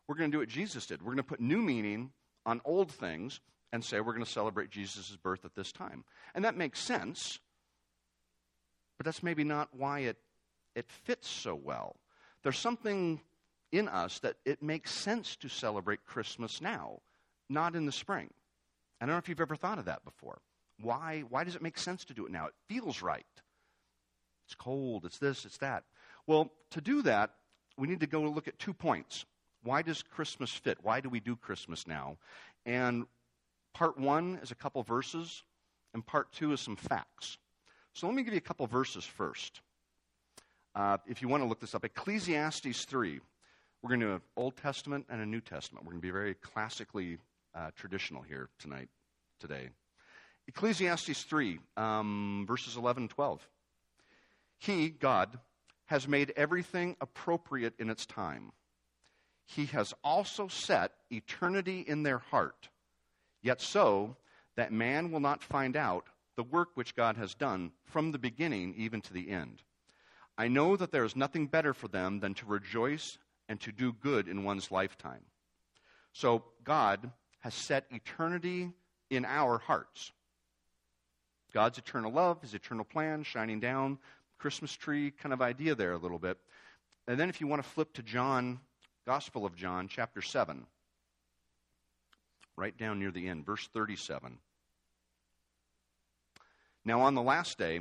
We're 0.07 0.17
going 0.17 0.31
to 0.31 0.35
do 0.35 0.41
what 0.41 0.49
Jesus 0.49 0.87
did. 0.87 1.03
We're 1.03 1.13
going 1.13 1.17
to 1.19 1.23
put 1.25 1.41
new 1.41 1.63
meaning 1.63 2.11
on 2.47 2.61
old 2.65 2.91
things." 2.91 3.41
And 3.73 3.85
say 3.85 3.99
we're 3.99 4.13
going 4.13 4.25
to 4.25 4.31
celebrate 4.31 4.71
Jesus' 4.71 5.17
birth 5.21 5.45
at 5.45 5.57
this 5.57 5.73
time. 5.73 6.05
And 6.33 6.45
that 6.45 6.57
makes 6.57 6.79
sense 6.79 7.41
but 8.97 9.05
that's 9.05 9.23
maybe 9.23 9.45
not 9.45 9.69
why 9.73 10.01
it, 10.01 10.17
it 10.75 10.87
fits 11.05 11.29
so 11.29 11.55
well. 11.55 11.97
There's 12.43 12.59
something 12.59 13.21
in 13.73 13.89
us 13.89 14.21
that 14.21 14.37
it 14.45 14.63
makes 14.63 14.93
sense 14.93 15.37
to 15.37 15.49
celebrate 15.49 16.05
Christmas 16.07 16.61
now, 16.61 17.01
not 17.49 17.75
in 17.75 17.87
the 17.87 17.93
spring. 17.93 18.31
I 19.01 19.07
don't 19.07 19.15
know 19.15 19.19
if 19.19 19.29
you've 19.29 19.41
ever 19.41 19.57
thought 19.57 19.79
of 19.79 19.87
that 19.87 20.05
before. 20.05 20.39
Why, 20.81 21.25
why 21.29 21.45
does 21.45 21.57
it 21.57 21.63
make 21.63 21.79
sense 21.79 22.05
to 22.07 22.15
do 22.15 22.27
it 22.27 22.33
now? 22.33 22.47
It 22.47 22.55
feels 22.69 23.03
right. 23.03 23.25
It's 24.47 24.55
cold, 24.55 25.05
it's 25.05 25.19
this, 25.19 25.45
it's 25.45 25.59
that. 25.59 25.85
Well, 26.27 26.53
to 26.71 26.81
do 26.81 27.03
that, 27.03 27.31
we 27.77 27.89
need 27.89 28.01
to 28.01 28.07
go 28.07 28.23
look 28.23 28.49
at 28.49 28.59
two 28.59 28.75
points. 28.75 29.25
Why 29.63 29.83
does 29.83 30.03
Christmas 30.03 30.51
fit? 30.53 30.79
Why 30.83 31.01
do 31.01 31.09
we 31.09 31.21
do 31.21 31.37
Christmas 31.37 31.87
now? 31.87 32.19
And 32.67 33.07
part 33.73 33.99
one 33.99 34.39
is 34.43 34.51
a 34.51 34.55
couple 34.55 34.83
verses, 34.83 35.43
and 35.93 36.05
part 36.05 36.33
two 36.33 36.53
is 36.53 36.61
some 36.61 36.77
facts. 36.77 37.39
So 37.95 38.09
let 38.09 38.17
me 38.17 38.25
give 38.25 38.35
you 38.35 38.39
a 38.39 38.41
couple 38.41 38.67
verses 38.67 39.05
first. 39.05 39.61
Uh, 40.75 40.99
if 41.07 41.23
you 41.23 41.29
want 41.29 41.45
to 41.45 41.49
look 41.49 41.61
this 41.61 41.77
up, 41.77 41.85
Ecclesiastes 41.85 42.85
3. 42.87 43.21
We're 43.81 43.89
going 43.89 44.01
to 44.01 44.07
do 44.07 44.13
an 44.15 44.21
Old 44.37 44.57
Testament 44.57 45.07
and 45.09 45.21
a 45.21 45.27
New 45.27 45.41
Testament. 45.41 45.85
We're 45.85 45.93
going 45.93 46.01
to 46.01 46.07
be 46.09 46.11
very 46.11 46.35
classically 46.35 47.19
uh, 47.55 47.71
traditional 47.77 48.23
here 48.23 48.49
tonight, 48.59 48.89
today. 49.39 49.69
Ecclesiastes 50.49 51.23
3, 51.23 51.61
um, 51.77 52.45
verses 52.49 52.77
11 52.77 53.05
and 53.05 53.11
12. 53.11 53.47
He, 54.59 54.89
God, 54.89 55.39
has 55.85 56.09
made 56.09 56.33
everything 56.35 56.97
appropriate 57.01 57.75
in 57.79 57.91
its 57.91 58.07
time. 58.07 58.51
He 59.47 59.67
has 59.67 59.95
also 60.03 60.49
set 60.49 60.91
eternity 61.13 61.85
in 61.87 62.03
their 62.03 62.19
heart, 62.19 62.71
yet 63.41 63.61
so 63.61 64.17
that 64.57 64.73
man 64.73 65.13
will 65.13 65.21
not 65.21 65.45
find 65.45 65.77
out 65.77 66.09
the 66.37 66.43
work 66.43 66.71
which 66.75 66.95
God 66.95 67.17
has 67.17 67.35
done 67.35 67.73
from 67.85 68.13
the 68.13 68.19
beginning 68.19 68.75
even 68.77 69.01
to 69.03 69.13
the 69.13 69.31
end. 69.31 69.63
I 70.37 70.49
know 70.49 70.77
that 70.77 70.91
there 70.91 71.05
is 71.05 71.15
nothing 71.15 71.47
better 71.47 71.75
for 71.75 71.89
them 71.89 72.21
than 72.21 72.35
to 72.35 72.47
rejoice 72.47 73.19
and 73.49 73.61
to 73.61 73.73
do 73.73 73.93
good 73.93 74.27
in 74.27 74.45
one's 74.45 74.71
lifetime. 74.71 75.25
So 76.13 76.45
God 76.65 77.11
has 77.41 77.55
set 77.55 77.87
eternity 77.91 78.71
in 79.11 79.25
our 79.25 79.59
hearts. 79.59 80.13
God's 81.53 81.79
eternal 81.79 82.11
love, 82.11 82.43
his 82.43 82.55
eternal 82.55 82.85
plan 82.85 83.23
shining 83.23 83.61
down, 83.61 83.99
Christmas 84.39 84.73
tree 84.73 85.13
kind 85.13 85.33
of 85.33 85.41
idea 85.41 85.75
there 85.75 85.93
a 85.93 85.99
little 85.99 86.19
bit. 86.19 86.39
And 87.07 87.19
then 87.19 87.29
if 87.29 87.41
you 87.41 87.47
want 87.47 87.63
to 87.63 87.69
flip 87.69 87.93
to 87.95 88.03
John, 88.03 88.59
Gospel 89.07 89.47
of 89.47 89.55
John, 89.55 89.87
chapter 89.89 90.21
7, 90.21 90.67
right 92.57 92.77
down 92.77 92.99
near 92.99 93.11
the 93.11 93.29
end, 93.29 93.47
verse 93.47 93.69
37. 93.73 94.39
Now, 96.85 97.01
on 97.01 97.15
the 97.15 97.23
last 97.23 97.59
day, 97.59 97.81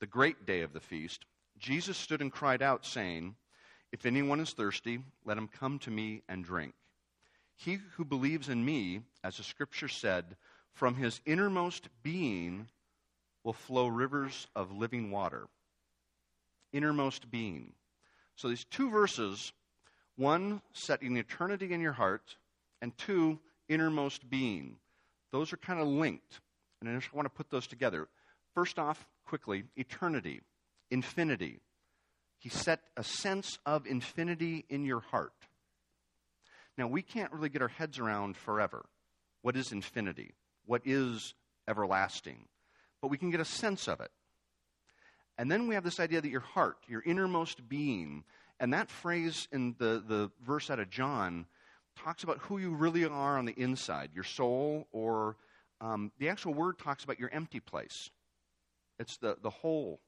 the 0.00 0.06
great 0.06 0.46
day 0.46 0.62
of 0.62 0.72
the 0.72 0.80
feast, 0.80 1.24
Jesus 1.58 1.96
stood 1.96 2.20
and 2.20 2.30
cried 2.30 2.62
out, 2.62 2.86
saying, 2.86 3.34
If 3.92 4.06
anyone 4.06 4.40
is 4.40 4.52
thirsty, 4.52 5.00
let 5.24 5.38
him 5.38 5.48
come 5.48 5.78
to 5.80 5.90
me 5.90 6.22
and 6.28 6.44
drink. 6.44 6.74
He 7.56 7.78
who 7.96 8.04
believes 8.04 8.48
in 8.48 8.64
me, 8.64 9.02
as 9.22 9.36
the 9.36 9.42
scripture 9.42 9.88
said, 9.88 10.36
from 10.72 10.96
his 10.96 11.20
innermost 11.24 11.88
being 12.02 12.68
will 13.44 13.52
flow 13.52 13.86
rivers 13.86 14.48
of 14.56 14.72
living 14.72 15.10
water. 15.10 15.46
Innermost 16.72 17.30
being. 17.30 17.72
So 18.36 18.48
these 18.48 18.64
two 18.64 18.90
verses 18.90 19.52
one, 20.16 20.62
setting 20.72 21.16
eternity 21.16 21.72
in 21.72 21.80
your 21.80 21.92
heart, 21.92 22.36
and 22.80 22.96
two, 22.96 23.38
innermost 23.68 24.28
being. 24.30 24.76
Those 25.32 25.52
are 25.52 25.56
kind 25.56 25.80
of 25.80 25.88
linked. 25.88 26.40
And 26.80 26.88
I 26.88 26.94
just 26.94 27.12
want 27.12 27.26
to 27.26 27.30
put 27.30 27.50
those 27.50 27.66
together. 27.66 28.08
First 28.54 28.78
off, 28.78 29.06
quickly, 29.26 29.64
eternity, 29.76 30.40
infinity. 30.90 31.60
He 32.38 32.48
set 32.48 32.80
a 32.96 33.02
sense 33.02 33.58
of 33.66 33.86
infinity 33.86 34.64
in 34.68 34.84
your 34.84 35.00
heart. 35.00 35.32
Now, 36.76 36.86
we 36.86 37.02
can't 37.02 37.32
really 37.32 37.48
get 37.48 37.62
our 37.62 37.68
heads 37.68 37.98
around 37.98 38.36
forever. 38.36 38.84
What 39.42 39.56
is 39.56 39.72
infinity? 39.72 40.34
What 40.66 40.82
is 40.84 41.34
everlasting? 41.68 42.46
But 43.00 43.08
we 43.08 43.18
can 43.18 43.30
get 43.30 43.40
a 43.40 43.44
sense 43.44 43.88
of 43.88 44.00
it. 44.00 44.10
And 45.36 45.50
then 45.50 45.66
we 45.66 45.74
have 45.74 45.84
this 45.84 46.00
idea 46.00 46.20
that 46.20 46.30
your 46.30 46.40
heart, 46.40 46.76
your 46.86 47.02
innermost 47.04 47.68
being, 47.68 48.24
and 48.60 48.72
that 48.72 48.90
phrase 48.90 49.48
in 49.52 49.74
the, 49.78 50.02
the 50.06 50.30
verse 50.44 50.70
out 50.70 50.78
of 50.78 50.90
John 50.90 51.46
talks 51.96 52.22
about 52.22 52.38
who 52.38 52.58
you 52.58 52.74
really 52.74 53.04
are 53.04 53.38
on 53.38 53.44
the 53.44 53.54
inside, 53.60 54.10
your 54.14 54.24
soul, 54.24 54.86
or 54.92 55.36
um, 55.80 56.12
the 56.18 56.28
actual 56.28 56.54
word 56.54 56.78
talks 56.78 57.04
about 57.04 57.18
your 57.18 57.30
empty 57.30 57.60
place. 57.60 58.10
It's 58.98 59.16
the, 59.16 59.36
the 59.42 59.50
hole 59.50 60.00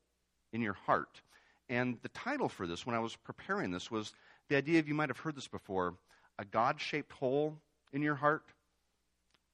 in 0.52 0.61
your 0.62 0.75
heart. 0.75 1.21
And 1.69 1.99
the 2.02 2.09
title 2.11 2.49
for 2.49 2.66
this, 2.66 2.87
when 2.87 2.95
I 2.95 3.00
was 3.00 3.16
preparing 3.16 3.71
this, 3.71 3.90
was 3.90 4.12
the 4.49 4.57
idea 4.57 4.78
of 4.78 4.88
you 4.88 4.95
might 4.95 5.09
have 5.09 5.19
heard 5.19 5.37
this 5.37 5.49
before 5.49 5.95
a 6.38 6.45
God 6.45 6.81
shaped 6.81 7.12
hole 7.12 7.59
in 7.93 8.02
your 8.02 8.14
heart. 8.14 8.45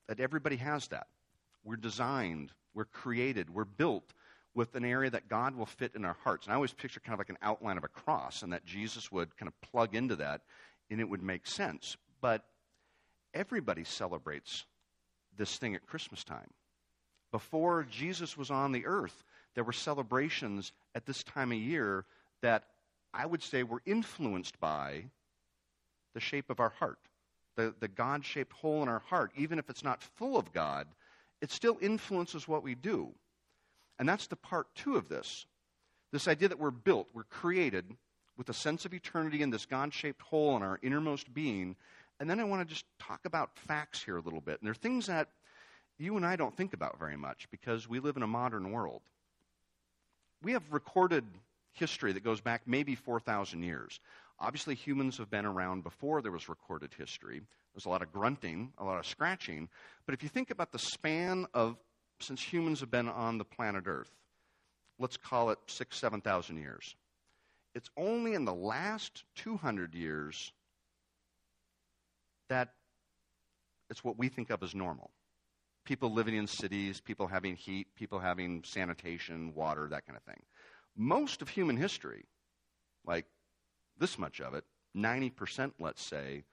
That 0.09 0.21
everybody 0.21 0.57
has 0.57 0.89
that. 0.89 1.07
We're 1.65 1.77
designed, 1.77 2.51
we're 2.75 2.85
created, 2.85 3.49
we're 3.49 3.65
built 3.65 4.13
with 4.55 4.75
an 4.75 4.85
area 4.85 5.11
that 5.11 5.29
God 5.29 5.55
will 5.57 5.67
fit 5.67 5.93
in 5.95 6.05
our 6.05 6.17
hearts. 6.25 6.47
And 6.47 6.53
I 6.53 6.57
always 6.57 6.73
picture 6.73 7.01
kind 7.01 7.15
of 7.15 7.21
like 7.21 7.31
an 7.31 7.39
outline 7.41 7.79
of 7.79 7.85
a 7.85 7.89
cross, 7.89 8.43
and 8.43 8.53
that 8.53 8.67
Jesus 8.67 9.11
would 9.11 9.37
kind 9.37 9.49
of 9.49 9.71
plug 9.71 9.95
into 9.95 10.17
that, 10.17 10.43
and 10.91 11.01
it 11.01 11.09
would 11.09 11.23
make 11.23 11.47
sense. 11.47 11.97
But 12.21 12.45
everybody 13.33 13.85
celebrates 13.85 14.65
this 15.37 15.57
thing 15.57 15.75
at 15.75 15.87
Christmas 15.87 16.25
time. 16.25 16.51
Before 17.33 17.85
Jesus 17.91 18.37
was 18.37 18.51
on 18.51 18.73
the 18.73 18.87
earth, 18.87 19.25
there 19.55 19.65
were 19.65 19.73
celebrations 19.73 20.73
at 20.95 21.07
this 21.07 21.25
time 21.25 21.51
of 21.51 21.59
year 21.59 22.05
that 22.43 22.65
I 23.13 23.27
would 23.27 23.43
say 23.43 23.63
were 23.63 23.83
influenced 23.85 24.61
by 24.61 25.05
the 26.15 26.21
shape 26.21 26.51
of 26.51 26.61
our 26.61 26.71
heart, 26.71 26.99
the, 27.57 27.75
the 27.81 27.89
God 27.89 28.25
shaped 28.25 28.53
hole 28.53 28.83
in 28.83 28.89
our 28.89 29.01
heart. 29.01 29.33
Even 29.37 29.59
if 29.59 29.69
it's 29.71 29.85
not 29.85 30.03
full 30.03 30.37
of 30.37 30.53
God, 30.53 30.87
it 31.41 31.51
still 31.51 31.79
influences 31.81 32.47
what 32.47 32.63
we 32.63 32.75
do. 32.75 33.09
And 33.99 34.09
that's 34.09 34.27
the 34.27 34.37
part 34.37 34.67
two 34.75 34.97
of 34.97 35.09
this. 35.09 35.47
This 36.13 36.29
idea 36.29 36.49
that 36.49 36.59
we're 36.59 36.71
built, 36.71 37.09
we're 37.15 37.25
created 37.25 37.97
with 38.37 38.49
a 38.49 38.55
sense 38.55 38.85
of 38.85 38.95
eternity 38.95 39.43
in 39.43 39.51
this 39.51 39.67
God 39.67 39.93
shaped 39.93 40.23
hole 40.23 40.57
in 40.57 40.63
our 40.63 40.79
innermost 40.83 41.33
being. 41.33 41.77
And 42.21 42.29
then 42.29 42.41
I 42.41 42.45
want 42.45 42.67
to 42.67 42.75
just 42.75 42.87
talk 42.99 43.21
about 43.25 43.57
facts 43.57 44.03
here 44.03 44.17
a 44.17 44.21
little 44.21 44.41
bit. 44.41 44.61
And 44.61 44.67
there 44.67 44.73
are 44.73 44.75
things 44.75 45.07
that 45.07 45.29
you 45.99 46.17
and 46.17 46.27
I 46.27 46.37
don't 46.37 46.57
think 46.57 46.73
about 46.73 46.99
very 46.99 47.17
much 47.17 47.49
because 47.51 47.89
we 47.89 48.01
live 48.01 48.17
in 48.17 48.23
a 48.23 48.27
modern 48.27 48.73
world. 48.73 49.03
We 50.43 50.53
have 50.53 50.63
recorded 50.73 51.25
history 51.73 52.13
that 52.13 52.25
goes 52.25 52.41
back 52.41 52.63
maybe 52.67 52.95
4,000 52.95 53.63
years. 53.63 54.01
Obviously, 54.39 54.75
humans 54.75 55.19
have 55.19 55.31
been 55.31 55.47
around 55.47 55.85
before 55.85 56.21
there 56.21 56.33
was 56.33 56.49
recorded 56.49 56.93
history. 56.97 57.41
There's 57.75 57.87
a 57.87 57.89
lot 57.89 58.03
of 58.03 58.13
grunting, 58.13 58.73
a 58.79 58.85
lot 58.85 58.99
of 58.99 59.07
scratching. 59.07 59.69
But 60.05 60.15
if 60.15 60.23
you 60.23 60.29
think 60.29 60.51
about 60.51 60.73
the 60.73 60.79
span 60.79 61.47
of 61.55 61.77
since 62.21 62.43
humans 62.43 62.81
have 62.81 62.91
been 62.91 63.09
on 63.09 63.39
the 63.39 63.45
planet 63.45 63.85
Earth, 63.87 64.11
let's 64.99 65.17
call 65.17 65.51
it 65.51 65.59
six, 65.67 65.99
7,000 65.99 66.57
years, 66.57 66.95
it's 67.75 67.91
only 67.97 68.35
in 68.35 68.45
the 68.45 68.55
last 68.55 69.25
200 69.37 69.95
years 69.95 70.53
that 72.49 72.75
it's 73.89 74.05
what 74.05 74.19
we 74.19 74.29
think 74.29 74.51
of 74.51 74.63
as 74.63 74.75
normal. 74.75 75.11
People 75.85 76.13
living 76.13 76.37
in 76.37 76.47
cities, 76.47 77.01
people 77.01 77.27
having 77.27 77.57
heat, 77.57 77.89
people 77.97 78.21
having 78.21 78.63
sanitation, 78.65 79.53
water, 79.55 79.89
that 79.89 80.07
kind 80.07 80.17
of 80.17 80.23
thing. 80.23 80.43
Most 80.97 81.43
of 81.43 81.49
human 81.49 81.77
history, 81.77 82.25
like 83.05 83.27
this 83.99 84.19
much 84.19 84.41
of 84.41 84.55
it, 84.55 84.65
90%, 84.97 85.73
let's 85.79 86.03
say, 86.03 86.45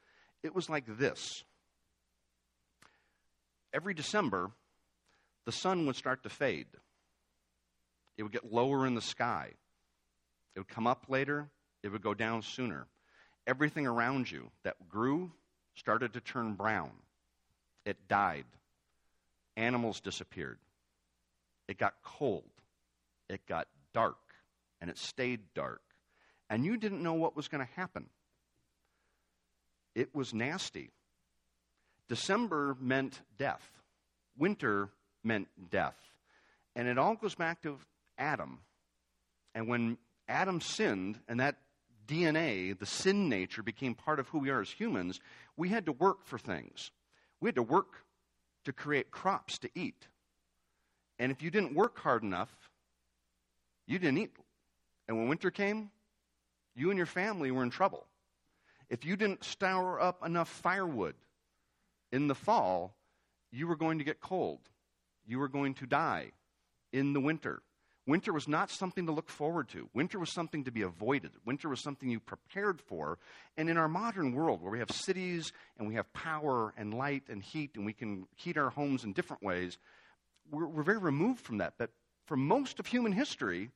it 0.41 0.55
was 0.55 0.69
like 0.69 0.85
this. 0.97 1.43
Every 3.73 3.93
December, 3.93 4.51
the 5.45 5.51
sun 5.51 5.85
would 5.85 5.95
start 5.95 6.23
to 6.23 6.29
fade. 6.29 6.67
It 8.17 8.23
would 8.23 8.31
get 8.31 8.51
lower 8.51 8.87
in 8.87 8.95
the 8.95 9.01
sky. 9.01 9.51
It 10.55 10.59
would 10.59 10.67
come 10.67 10.87
up 10.87 11.05
later, 11.07 11.49
it 11.83 11.89
would 11.89 12.01
go 12.01 12.13
down 12.13 12.41
sooner. 12.41 12.87
Everything 13.47 13.87
around 13.87 14.29
you 14.29 14.51
that 14.63 14.89
grew 14.89 15.31
started 15.75 16.13
to 16.13 16.19
turn 16.19 16.53
brown. 16.53 16.91
It 17.85 18.07
died. 18.07 18.45
Animals 19.59 19.99
disappeared. 19.99 20.57
It 21.67 21.77
got 21.77 21.95
cold. 22.01 22.49
It 23.29 23.45
got 23.45 23.67
dark. 23.93 24.15
And 24.79 24.89
it 24.89 24.97
stayed 24.97 25.41
dark. 25.53 25.81
And 26.49 26.63
you 26.63 26.77
didn't 26.77 27.03
know 27.03 27.13
what 27.13 27.35
was 27.35 27.49
going 27.49 27.65
to 27.65 27.73
happen. 27.75 28.05
It 29.95 30.15
was 30.15 30.33
nasty. 30.33 30.91
December 32.07 32.77
meant 32.79 33.19
death. 33.37 33.69
Winter 34.37 34.89
meant 35.25 35.49
death. 35.69 35.97
And 36.77 36.87
it 36.87 36.97
all 36.97 37.15
goes 37.15 37.35
back 37.35 37.61
to 37.63 37.77
Adam. 38.17 38.59
And 39.53 39.67
when 39.67 39.97
Adam 40.29 40.61
sinned, 40.61 41.19
and 41.27 41.41
that 41.41 41.57
DNA, 42.07 42.79
the 42.79 42.85
sin 42.85 43.27
nature, 43.27 43.61
became 43.61 43.93
part 43.93 44.21
of 44.21 44.29
who 44.29 44.39
we 44.39 44.51
are 44.51 44.61
as 44.61 44.71
humans, 44.71 45.19
we 45.57 45.67
had 45.67 45.85
to 45.87 45.91
work 45.91 46.23
for 46.23 46.37
things. 46.37 46.91
We 47.41 47.49
had 47.49 47.55
to 47.55 47.63
work 47.63 48.05
to 48.69 48.73
create 48.73 49.11
crops 49.11 49.57
to 49.59 49.69
eat. 49.75 50.07
And 51.17 51.31
if 51.31 51.41
you 51.41 51.51
didn't 51.51 51.75
work 51.75 51.99
hard 51.99 52.23
enough, 52.23 52.49
you 53.87 53.99
didn't 53.99 54.19
eat. 54.19 54.35
And 55.07 55.17
when 55.17 55.27
winter 55.27 55.51
came, 55.51 55.91
you 56.75 56.89
and 56.89 56.97
your 56.97 57.05
family 57.05 57.51
were 57.51 57.63
in 57.63 57.69
trouble. 57.69 58.05
If 58.89 59.05
you 59.05 59.15
didn't 59.15 59.43
store 59.43 59.99
up 59.99 60.25
enough 60.25 60.49
firewood 60.49 61.15
in 62.11 62.27
the 62.27 62.35
fall, 62.35 62.95
you 63.51 63.67
were 63.67 63.75
going 63.75 63.97
to 63.97 64.03
get 64.03 64.21
cold 64.21 64.59
you 65.29 65.37
were 65.37 65.47
going 65.47 65.75
to 65.75 65.85
die 65.85 66.31
in 66.91 67.13
the 67.13 67.19
winter. 67.19 67.61
Winter 68.09 68.33
was 68.33 68.47
not 68.47 68.71
something 68.71 69.05
to 69.05 69.11
look 69.11 69.29
forward 69.29 69.69
to. 69.69 69.87
Winter 69.93 70.17
was 70.17 70.33
something 70.33 70.63
to 70.63 70.71
be 70.71 70.81
avoided. 70.81 71.29
Winter 71.45 71.69
was 71.69 71.79
something 71.79 72.09
you 72.09 72.19
prepared 72.19 72.81
for. 72.81 73.19
And 73.55 73.69
in 73.69 73.77
our 73.77 73.87
modern 73.87 74.33
world, 74.33 74.63
where 74.63 74.71
we 74.71 74.79
have 74.79 74.89
cities 74.89 75.53
and 75.77 75.87
we 75.87 75.93
have 75.93 76.11
power 76.11 76.73
and 76.75 76.91
light 76.91 77.25
and 77.29 77.43
heat, 77.43 77.75
and 77.75 77.85
we 77.85 77.93
can 77.93 78.25
heat 78.35 78.57
our 78.57 78.71
homes 78.71 79.03
in 79.03 79.13
different 79.13 79.43
ways, 79.43 79.77
we're, 80.49 80.65
we're 80.65 80.81
very 80.81 80.97
removed 80.97 81.41
from 81.41 81.59
that. 81.59 81.75
But 81.77 81.91
for 82.25 82.35
most 82.35 82.79
of 82.79 82.87
human 82.87 83.11
history, 83.11 83.69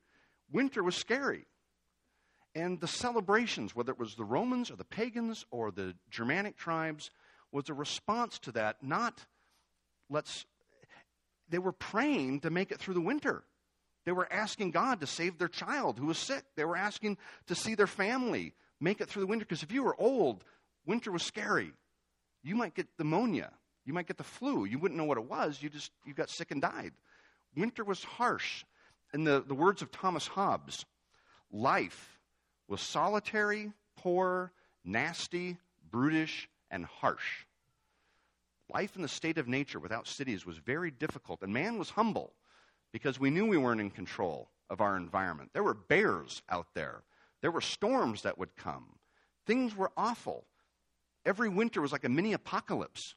winter 0.50 0.82
was 0.82 0.96
scary. 0.96 1.46
And 2.56 2.80
the 2.80 2.88
celebrations, 2.88 3.76
whether 3.76 3.92
it 3.92 4.00
was 4.00 4.16
the 4.16 4.24
Romans 4.24 4.68
or 4.68 4.74
the 4.74 4.82
pagans 4.82 5.46
or 5.52 5.70
the 5.70 5.94
Germanic 6.10 6.56
tribes, 6.56 7.12
was 7.52 7.68
a 7.68 7.74
response 7.74 8.40
to 8.40 8.52
that, 8.52 8.82
not 8.82 9.24
let's 10.10 10.44
they 11.50 11.60
were 11.60 11.70
praying 11.70 12.40
to 12.40 12.50
make 12.50 12.72
it 12.72 12.80
through 12.80 12.94
the 12.94 13.00
winter. 13.00 13.44
They 14.04 14.12
were 14.12 14.30
asking 14.30 14.70
God 14.72 15.00
to 15.00 15.06
save 15.06 15.38
their 15.38 15.48
child 15.48 15.98
who 15.98 16.06
was 16.06 16.18
sick. 16.18 16.44
They 16.56 16.64
were 16.64 16.76
asking 16.76 17.16
to 17.46 17.54
see 17.54 17.74
their 17.74 17.86
family 17.86 18.54
make 18.80 19.00
it 19.00 19.08
through 19.08 19.22
the 19.22 19.26
winter. 19.26 19.44
Because 19.44 19.62
if 19.62 19.72
you 19.72 19.82
were 19.82 19.98
old, 19.98 20.44
winter 20.84 21.10
was 21.10 21.22
scary. 21.22 21.72
You 22.42 22.54
might 22.54 22.74
get 22.74 22.86
pneumonia. 22.98 23.50
You 23.86 23.94
might 23.94 24.06
get 24.06 24.18
the 24.18 24.24
flu. 24.24 24.64
You 24.64 24.78
wouldn't 24.78 24.98
know 24.98 25.04
what 25.04 25.18
it 25.18 25.28
was. 25.28 25.62
You 25.62 25.70
just 25.70 25.90
you 26.06 26.12
got 26.12 26.30
sick 26.30 26.50
and 26.50 26.60
died. 26.60 26.92
Winter 27.56 27.84
was 27.84 28.04
harsh. 28.04 28.64
In 29.12 29.24
the, 29.24 29.44
the 29.46 29.54
words 29.54 29.80
of 29.80 29.92
Thomas 29.92 30.26
Hobbes, 30.26 30.84
life 31.52 32.18
was 32.66 32.80
solitary, 32.80 33.72
poor, 33.96 34.50
nasty, 34.84 35.56
brutish, 35.90 36.48
and 36.70 36.84
harsh. 36.84 37.44
Life 38.72 38.96
in 38.96 39.02
the 39.02 39.08
state 39.08 39.38
of 39.38 39.46
nature 39.46 39.78
without 39.78 40.08
cities 40.08 40.44
was 40.44 40.56
very 40.58 40.90
difficult, 40.90 41.42
and 41.42 41.54
man 41.54 41.78
was 41.78 41.90
humble 41.90 42.32
because 42.94 43.18
we 43.18 43.28
knew 43.28 43.44
we 43.44 43.58
weren't 43.58 43.80
in 43.80 43.90
control 43.90 44.48
of 44.70 44.80
our 44.80 44.96
environment. 44.96 45.50
There 45.52 45.64
were 45.64 45.74
bears 45.74 46.42
out 46.48 46.68
there, 46.74 47.02
there 47.42 47.50
were 47.50 47.60
storms 47.60 48.22
that 48.22 48.38
would 48.38 48.54
come. 48.54 48.86
Things 49.46 49.76
were 49.76 49.90
awful. 49.96 50.46
Every 51.26 51.48
winter 51.48 51.82
was 51.82 51.90
like 51.90 52.04
a 52.04 52.08
mini 52.08 52.34
apocalypse. 52.34 53.16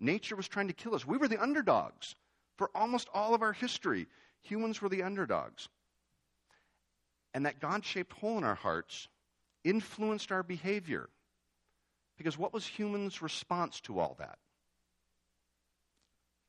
Nature 0.00 0.34
was 0.34 0.48
trying 0.48 0.68
to 0.68 0.72
kill 0.72 0.94
us. 0.94 1.06
We 1.06 1.18
were 1.18 1.28
the 1.28 1.42
underdogs 1.42 2.14
for 2.56 2.70
almost 2.74 3.08
all 3.12 3.34
of 3.34 3.42
our 3.42 3.52
history. 3.52 4.06
Humans 4.44 4.80
were 4.80 4.88
the 4.88 5.02
underdogs. 5.02 5.68
And 7.34 7.44
that 7.44 7.60
God 7.60 7.84
shaped 7.84 8.14
hole 8.14 8.38
in 8.38 8.44
our 8.44 8.54
hearts 8.54 9.08
influenced 9.62 10.32
our 10.32 10.42
behavior. 10.42 11.10
Because 12.16 12.38
what 12.38 12.54
was 12.54 12.66
humans' 12.66 13.20
response 13.20 13.80
to 13.82 13.98
all 13.98 14.16
that? 14.18 14.38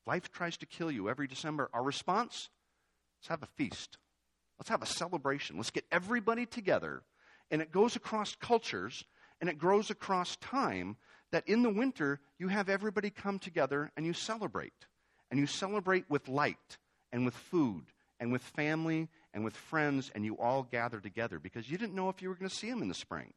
Life 0.06 0.32
tries 0.32 0.56
to 0.56 0.66
kill 0.66 0.90
you 0.90 1.10
every 1.10 1.26
December. 1.26 1.68
Our 1.74 1.82
response? 1.82 2.48
Let's 3.20 3.28
have 3.28 3.42
a 3.42 3.52
feast. 3.56 3.98
Let's 4.58 4.70
have 4.70 4.82
a 4.82 4.86
celebration. 4.86 5.56
Let's 5.56 5.70
get 5.70 5.84
everybody 5.92 6.46
together. 6.46 7.02
And 7.50 7.60
it 7.60 7.72
goes 7.72 7.96
across 7.96 8.34
cultures 8.34 9.04
and 9.40 9.48
it 9.50 9.58
grows 9.58 9.90
across 9.90 10.36
time 10.36 10.96
that 11.32 11.48
in 11.48 11.62
the 11.62 11.70
winter 11.70 12.20
you 12.38 12.48
have 12.48 12.68
everybody 12.68 13.10
come 13.10 13.38
together 13.38 13.90
and 13.96 14.06
you 14.06 14.12
celebrate. 14.12 14.72
And 15.30 15.38
you 15.38 15.46
celebrate 15.46 16.08
with 16.08 16.28
light 16.28 16.78
and 17.12 17.24
with 17.24 17.34
food 17.34 17.84
and 18.18 18.32
with 18.32 18.42
family 18.42 19.08
and 19.32 19.44
with 19.44 19.56
friends, 19.56 20.10
and 20.14 20.24
you 20.24 20.36
all 20.38 20.64
gather 20.64 21.00
together 21.00 21.38
because 21.38 21.70
you 21.70 21.78
didn't 21.78 21.94
know 21.94 22.08
if 22.08 22.20
you 22.20 22.28
were 22.28 22.34
going 22.34 22.48
to 22.48 22.54
see 22.54 22.68
them 22.68 22.82
in 22.82 22.88
the 22.88 22.94
spring. 22.94 23.32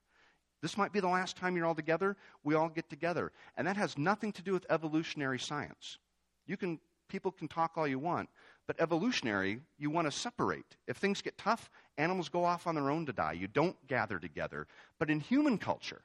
This 0.62 0.78
might 0.78 0.92
be 0.92 1.00
the 1.00 1.08
last 1.08 1.38
time 1.38 1.56
you're 1.56 1.66
all 1.66 1.76
together. 1.76 2.18
We 2.44 2.56
all 2.56 2.70
get 2.70 2.90
together. 2.90 3.32
And 3.58 3.68
that 3.68 3.78
has 3.78 3.98
nothing 3.98 4.32
to 4.34 4.42
do 4.42 4.54
with 4.54 4.66
evolutionary 4.70 5.38
science. 5.38 6.00
You 6.48 6.58
can, 6.58 6.80
people 7.10 7.32
can 7.32 7.48
talk 7.48 7.74
all 7.76 7.88
you 7.88 8.00
want, 8.00 8.30
but 8.68 8.80
evolutionary, 8.80 9.60
you 9.78 9.90
want 9.90 10.08
to 10.08 10.12
separate. 10.12 10.78
If 10.88 10.98
things 10.98 11.22
get 11.22 11.38
tough, 11.38 11.70
animals 11.98 12.30
go 12.30 12.46
off 12.46 12.66
on 12.66 12.76
their 12.76 12.90
own 12.90 13.06
to 13.08 13.14
die. 13.14 13.34
You 13.34 13.48
don't 13.48 13.76
gather 13.88 14.20
together. 14.20 14.68
But 15.00 15.10
in 15.10 15.20
human 15.20 15.58
culture, 15.58 16.02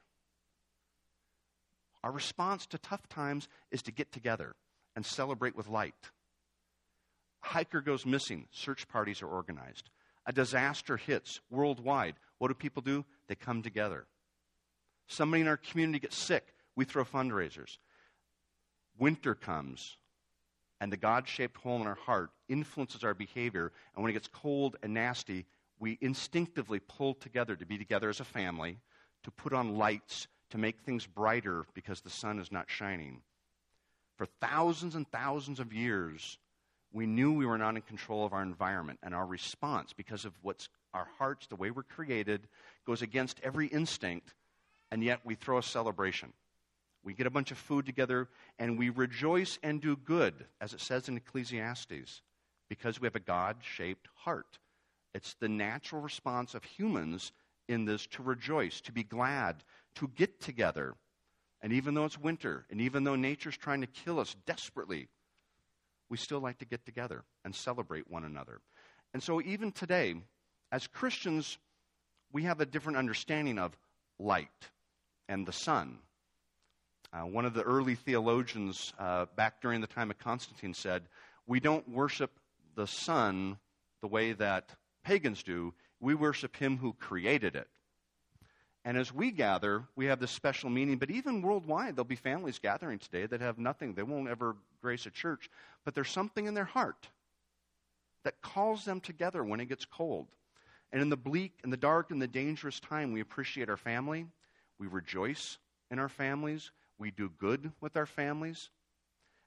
our 2.03 2.11
response 2.11 2.65
to 2.67 2.77
tough 2.77 3.07
times 3.09 3.47
is 3.71 3.81
to 3.83 3.91
get 3.91 4.11
together 4.11 4.55
and 4.95 5.05
celebrate 5.05 5.55
with 5.55 5.67
light. 5.67 5.95
A 7.43 7.47
hiker 7.47 7.81
goes 7.81 8.05
missing, 8.05 8.47
search 8.51 8.87
parties 8.87 9.21
are 9.21 9.27
organized. 9.27 9.89
A 10.25 10.33
disaster 10.33 10.97
hits 10.97 11.39
worldwide. 11.49 12.15
What 12.37 12.49
do 12.49 12.53
people 12.53 12.81
do? 12.81 13.05
They 13.27 13.35
come 13.35 13.61
together. 13.61 14.05
Somebody 15.07 15.41
in 15.41 15.47
our 15.47 15.57
community 15.57 15.99
gets 15.99 16.17
sick, 16.17 16.53
we 16.75 16.85
throw 16.85 17.03
fundraisers. 17.03 17.77
Winter 18.97 19.33
comes, 19.33 19.97
and 20.81 20.91
the 20.91 20.97
God 20.97 21.27
shaped 21.27 21.57
hole 21.57 21.81
in 21.81 21.87
our 21.87 21.95
heart 21.95 22.31
influences 22.47 23.03
our 23.03 23.13
behavior. 23.13 23.71
And 23.93 24.03
when 24.03 24.09
it 24.09 24.13
gets 24.13 24.27
cold 24.27 24.77
and 24.81 24.93
nasty, 24.93 25.45
we 25.79 25.97
instinctively 26.01 26.79
pull 26.79 27.13
together 27.13 27.55
to 27.55 27.65
be 27.65 27.77
together 27.77 28.09
as 28.09 28.19
a 28.19 28.25
family, 28.25 28.79
to 29.23 29.31
put 29.31 29.53
on 29.53 29.77
lights, 29.77 30.27
to 30.51 30.57
make 30.57 30.79
things 30.79 31.05
brighter 31.05 31.65
because 31.73 32.01
the 32.01 32.09
sun 32.09 32.39
is 32.39 32.51
not 32.51 32.69
shining. 32.69 33.21
For 34.17 34.25
thousands 34.41 34.95
and 34.95 35.09
thousands 35.09 35.59
of 35.59 35.73
years, 35.73 36.37
we 36.91 37.05
knew 37.05 37.33
we 37.33 37.45
were 37.45 37.57
not 37.57 37.75
in 37.75 37.81
control 37.83 38.25
of 38.25 38.33
our 38.33 38.41
environment, 38.41 38.99
and 39.03 39.13
our 39.13 39.25
response, 39.25 39.93
because 39.93 40.25
of 40.25 40.33
what's 40.41 40.69
our 40.93 41.07
hearts, 41.19 41.47
the 41.47 41.55
way 41.55 41.69
we're 41.71 41.83
created, 41.83 42.47
goes 42.85 43.01
against 43.01 43.39
every 43.43 43.67
instinct, 43.67 44.33
and 44.91 45.03
yet 45.03 45.19
we 45.23 45.35
throw 45.35 45.59
a 45.59 45.63
celebration. 45.63 46.33
We 47.03 47.13
get 47.13 47.27
a 47.27 47.31
bunch 47.31 47.51
of 47.51 47.57
food 47.57 47.85
together 47.85 48.27
and 48.57 48.77
we 48.77 48.89
rejoice 48.89 49.57
and 49.63 49.81
do 49.81 49.95
good, 49.95 50.45
as 50.59 50.73
it 50.73 50.81
says 50.81 51.07
in 51.07 51.17
Ecclesiastes, 51.17 52.21
because 52.67 52.99
we 52.99 53.05
have 53.05 53.15
a 53.15 53.21
God 53.21 53.57
shaped 53.61 54.07
heart. 54.15 54.59
It's 55.13 55.35
the 55.35 55.49
natural 55.49 56.01
response 56.01 56.53
of 56.53 56.63
humans 56.63 57.31
in 57.67 57.85
this 57.85 58.05
to 58.07 58.23
rejoice, 58.23 58.81
to 58.81 58.91
be 58.91 59.03
glad, 59.03 59.63
to 59.95 60.07
get 60.07 60.41
together. 60.41 60.95
And 61.61 61.73
even 61.73 61.93
though 61.93 62.05
it's 62.05 62.17
winter, 62.17 62.65
and 62.69 62.81
even 62.81 63.03
though 63.03 63.15
nature's 63.15 63.57
trying 63.57 63.81
to 63.81 63.87
kill 63.87 64.19
us 64.19 64.35
desperately, 64.45 65.07
we 66.09 66.17
still 66.17 66.39
like 66.39 66.57
to 66.59 66.65
get 66.65 66.85
together 66.85 67.23
and 67.45 67.55
celebrate 67.55 68.09
one 68.09 68.23
another. 68.23 68.61
And 69.13 69.21
so, 69.21 69.41
even 69.41 69.71
today, 69.71 70.15
as 70.71 70.87
Christians, 70.87 71.57
we 72.31 72.43
have 72.43 72.61
a 72.61 72.65
different 72.65 72.97
understanding 72.97 73.59
of 73.59 73.77
light 74.19 74.69
and 75.27 75.45
the 75.45 75.51
sun 75.51 75.99
uh, 77.11 77.21
one 77.21 77.45
of 77.45 77.53
the 77.53 77.63
early 77.63 77.95
theologians 77.95 78.93
uh, 78.99 79.25
back 79.35 79.61
during 79.61 79.81
the 79.81 79.87
time 79.87 80.11
of 80.11 80.19
Constantine 80.19 80.73
said, 80.73 81.03
We 81.47 81.59
don't 81.59 81.87
worship 81.89 82.31
the 82.75 82.87
sun 82.87 83.57
the 84.01 84.07
way 84.07 84.33
that 84.33 84.69
pagans 85.03 85.43
do, 85.43 85.73
we 85.99 86.15
worship 86.15 86.55
him 86.55 86.77
who 86.77 86.93
created 86.93 87.55
it. 87.55 87.67
And 88.85 88.97
as 88.97 89.13
we 89.13 89.31
gather, 89.31 89.83
we 89.95 90.05
have 90.05 90.19
this 90.19 90.31
special 90.31 90.69
meaning, 90.69 90.97
but 90.97 91.11
even 91.11 91.41
worldwide, 91.41 91.95
there'll 91.95 92.05
be 92.05 92.15
families 92.15 92.59
gathering 92.59 92.99
today 92.99 93.25
that 93.25 93.41
have 93.41 93.57
nothing. 93.57 93.93
They 93.93 94.03
won't 94.03 94.29
ever 94.29 94.55
grace 94.81 95.05
a 95.05 95.11
church, 95.11 95.49
but 95.83 95.93
there's 95.93 96.09
something 96.09 96.45
in 96.45 96.53
their 96.53 96.65
heart 96.65 97.09
that 98.23 98.41
calls 98.41 98.85
them 98.85 99.01
together 99.01 99.43
when 99.43 99.59
it 99.59 99.67
gets 99.67 99.85
cold. 99.85 100.27
And 100.91 101.01
in 101.01 101.09
the 101.09 101.17
bleak 101.17 101.59
and 101.63 101.71
the 101.71 101.77
dark 101.77 102.11
and 102.11 102.21
the 102.21 102.27
dangerous 102.27 102.79
time, 102.79 103.11
we 103.11 103.19
appreciate 103.19 103.69
our 103.69 103.77
family. 103.77 104.25
We 104.79 104.87
rejoice 104.87 105.57
in 105.91 105.99
our 105.99 106.09
families. 106.09 106.71
We 106.99 107.11
do 107.11 107.31
good 107.39 107.71
with 107.81 107.97
our 107.97 108.05
families. 108.05 108.69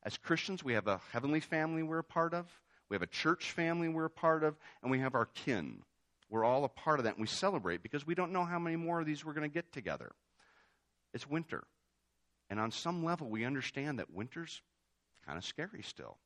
As 0.03 0.17
Christians, 0.17 0.65
we 0.65 0.73
have 0.73 0.89
a 0.89 1.01
heavenly 1.13 1.41
family 1.41 1.83
we're 1.83 1.99
a 1.99 2.05
part 2.05 2.35
of, 2.35 2.47
we 2.89 2.97
have 2.97 3.03
a 3.03 3.07
church 3.07 3.53
family 3.53 3.89
we're 3.89 4.07
a 4.07 4.11
part 4.11 4.43
of, 4.43 4.57
and 4.83 4.91
we 4.91 4.99
have 4.99 5.15
our 5.15 5.27
kin. 5.27 5.83
We're 6.29 6.45
all 6.45 6.65
a 6.65 6.69
part 6.69 6.99
of 6.99 7.05
that, 7.05 7.15
and 7.15 7.21
we 7.21 7.29
celebrate 7.29 7.83
because 7.83 8.07
we 8.07 8.15
don't 8.15 8.33
know 8.33 8.45
how 8.45 8.59
many 8.59 8.77
more 8.77 9.01
of 9.01 9.07
these 9.07 9.25
we're 9.25 9.35
going 9.35 9.49
to 9.49 9.55
get 9.55 9.71
together. 9.71 10.13
It's 11.13 11.29
winter. 11.29 11.63
And 12.49 12.59
on 12.59 12.71
some 12.71 13.05
level, 13.05 13.29
we 13.29 13.45
understand 13.45 13.99
that 13.99 14.13
winter's 14.13 14.63
kind 15.27 15.39
of 15.39 15.45
scary 15.45 15.83
still. 15.83 16.17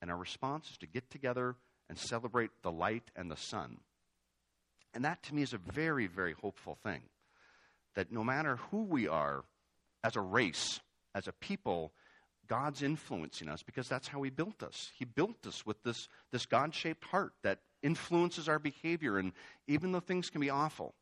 And 0.00 0.10
our 0.10 0.16
response 0.16 0.70
is 0.70 0.78
to 0.78 0.86
get 0.86 1.10
together 1.10 1.56
and 1.88 1.98
celebrate 1.98 2.50
the 2.62 2.70
light 2.70 3.10
and 3.16 3.30
the 3.30 3.36
sun. 3.36 3.78
And 4.94 5.04
that 5.04 5.22
to 5.24 5.34
me 5.34 5.42
is 5.42 5.54
a 5.54 5.58
very, 5.58 6.06
very 6.06 6.34
hopeful 6.34 6.76
thing. 6.82 7.00
That 7.94 8.12
no 8.12 8.22
matter 8.22 8.56
who 8.70 8.84
we 8.84 9.08
are, 9.08 9.44
as 10.04 10.16
a 10.16 10.20
race, 10.20 10.80
as 11.14 11.28
a 11.28 11.32
people, 11.32 11.92
God's 12.48 12.82
influencing 12.82 13.48
us 13.48 13.62
because 13.62 13.88
that's 13.88 14.08
how 14.08 14.22
He 14.22 14.30
built 14.30 14.62
us. 14.62 14.90
He 14.98 15.04
built 15.04 15.46
us 15.46 15.64
with 15.66 15.82
this, 15.82 16.08
this 16.32 16.46
God 16.46 16.74
shaped 16.74 17.04
heart 17.04 17.32
that 17.42 17.60
influences 17.82 18.48
our 18.48 18.58
behavior. 18.58 19.18
And 19.18 19.32
even 19.66 19.92
though 19.92 20.00
things 20.00 20.30
can 20.30 20.40
be 20.40 20.50
awful, 20.50 20.94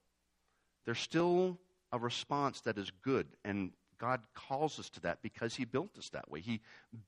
there's 0.85 0.99
still 0.99 1.59
a 1.93 1.99
response 1.99 2.61
that 2.63 2.79
is 2.79 2.91
good. 3.03 3.27
And 3.45 3.71
God 3.99 4.21
calls 4.35 4.79
us 4.79 4.91
to 4.91 5.01
that 5.01 5.23
because 5.23 5.55
He 5.55 5.65
built 5.65 5.97
us 5.97 6.11
that 6.11 6.31
way. 6.31 6.41
He 6.41 6.61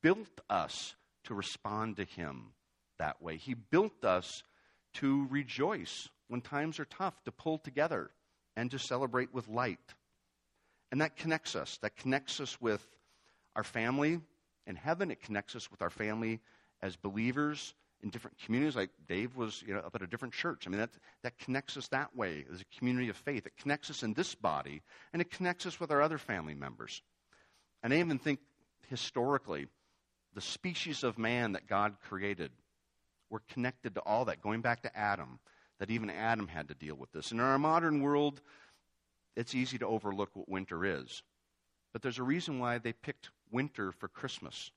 built 0.02 0.40
us 0.48 0.94
to 1.24 1.34
respond 1.34 1.96
to 1.96 2.04
Him 2.04 2.52
that 2.98 3.20
way. 3.20 3.36
He 3.36 3.54
built 3.54 4.04
us 4.04 4.42
to 4.94 5.26
rejoice 5.30 6.08
when 6.28 6.40
times 6.40 6.78
are 6.78 6.84
tough, 6.84 7.22
to 7.24 7.32
pull 7.32 7.58
together 7.58 8.10
and 8.56 8.70
to 8.70 8.78
celebrate 8.78 9.32
with 9.32 9.48
light. 9.48 9.94
And 10.90 11.00
that 11.00 11.16
connects 11.16 11.54
us. 11.54 11.78
That 11.82 11.96
connects 11.96 12.40
us 12.40 12.60
with 12.60 12.86
our 13.54 13.64
family 13.64 14.20
in 14.66 14.76
heaven. 14.76 15.10
It 15.10 15.22
connects 15.22 15.54
us 15.56 15.70
with 15.70 15.82
our 15.82 15.90
family 15.90 16.40
as 16.82 16.96
believers 16.96 17.74
in 18.02 18.10
different 18.10 18.38
communities. 18.38 18.76
Like 18.76 18.90
Dave 19.08 19.36
was 19.36 19.62
you 19.66 19.74
know, 19.74 19.80
up 19.80 19.94
at 19.94 20.02
a 20.02 20.06
different 20.06 20.34
church. 20.34 20.64
I 20.66 20.70
mean, 20.70 20.80
that, 20.80 20.90
that 21.22 21.38
connects 21.38 21.76
us 21.76 21.88
that 21.88 22.14
way 22.14 22.46
as 22.52 22.60
a 22.60 22.78
community 22.78 23.08
of 23.08 23.16
faith. 23.16 23.46
It 23.46 23.56
connects 23.60 23.90
us 23.90 24.02
in 24.02 24.14
this 24.14 24.34
body, 24.34 24.82
and 25.12 25.20
it 25.20 25.30
connects 25.30 25.66
us 25.66 25.80
with 25.80 25.90
our 25.90 26.00
other 26.00 26.18
family 26.18 26.54
members. 26.54 27.02
And 27.82 27.92
I 27.92 27.98
even 27.98 28.18
think 28.18 28.40
historically, 28.88 29.66
the 30.34 30.40
species 30.40 31.04
of 31.04 31.18
man 31.18 31.52
that 31.52 31.66
God 31.66 31.96
created 32.08 32.50
were 33.30 33.42
connected 33.52 33.94
to 33.94 34.00
all 34.00 34.26
that, 34.26 34.40
going 34.40 34.60
back 34.60 34.82
to 34.82 34.96
Adam, 34.96 35.38
that 35.78 35.90
even 35.90 36.10
Adam 36.10 36.48
had 36.48 36.68
to 36.68 36.74
deal 36.74 36.94
with 36.94 37.12
this. 37.12 37.30
And 37.30 37.40
in 37.40 37.46
our 37.46 37.58
modern 37.58 38.00
world, 38.00 38.40
it's 39.38 39.54
easy 39.54 39.78
to 39.78 39.86
overlook 39.86 40.30
what 40.34 40.48
winter 40.48 40.84
is. 40.84 41.22
But 41.92 42.02
there's 42.02 42.18
a 42.18 42.24
reason 42.24 42.58
why 42.58 42.78
they 42.78 42.92
picked 42.92 43.30
winter 43.52 43.92
for 43.92 44.08
Christmas 44.08 44.72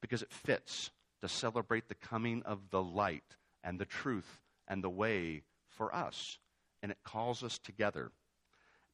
because 0.00 0.22
it 0.22 0.32
fits 0.32 0.90
to 1.20 1.28
celebrate 1.28 1.88
the 1.88 1.94
coming 1.94 2.42
of 2.42 2.58
the 2.70 2.82
light 2.82 3.36
and 3.62 3.78
the 3.78 3.84
truth 3.84 4.40
and 4.66 4.82
the 4.82 4.90
way 4.90 5.44
for 5.68 5.94
us. 5.94 6.38
And 6.82 6.90
it 6.90 6.98
calls 7.04 7.44
us 7.44 7.58
together. 7.58 8.10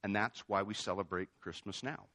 And 0.04 0.14
that's 0.14 0.40
why 0.46 0.62
we 0.62 0.74
celebrate 0.74 1.28
Christmas 1.40 1.82
now. 1.82 2.08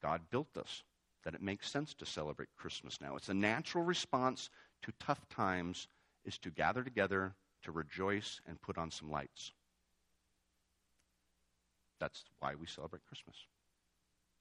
God 0.00 0.20
built 0.30 0.56
us, 0.56 0.84
that 1.24 1.34
it 1.34 1.42
makes 1.42 1.68
sense 1.68 1.92
to 1.94 2.06
celebrate 2.06 2.50
Christmas 2.56 3.00
now. 3.00 3.16
It's 3.16 3.30
a 3.30 3.34
natural 3.34 3.82
response 3.82 4.48
to 4.82 4.92
tough 5.00 5.28
times 5.28 5.88
is 6.24 6.38
to 6.38 6.50
gather 6.50 6.84
together, 6.84 7.34
to 7.64 7.72
rejoice, 7.72 8.40
and 8.46 8.62
put 8.62 8.78
on 8.78 8.92
some 8.92 9.10
lights. 9.10 9.52
That's 12.00 12.24
why 12.40 12.54
we 12.54 12.66
celebrate 12.66 13.06
Christmas. 13.06 13.36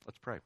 Let's 0.06 0.18
pray. 0.18 0.40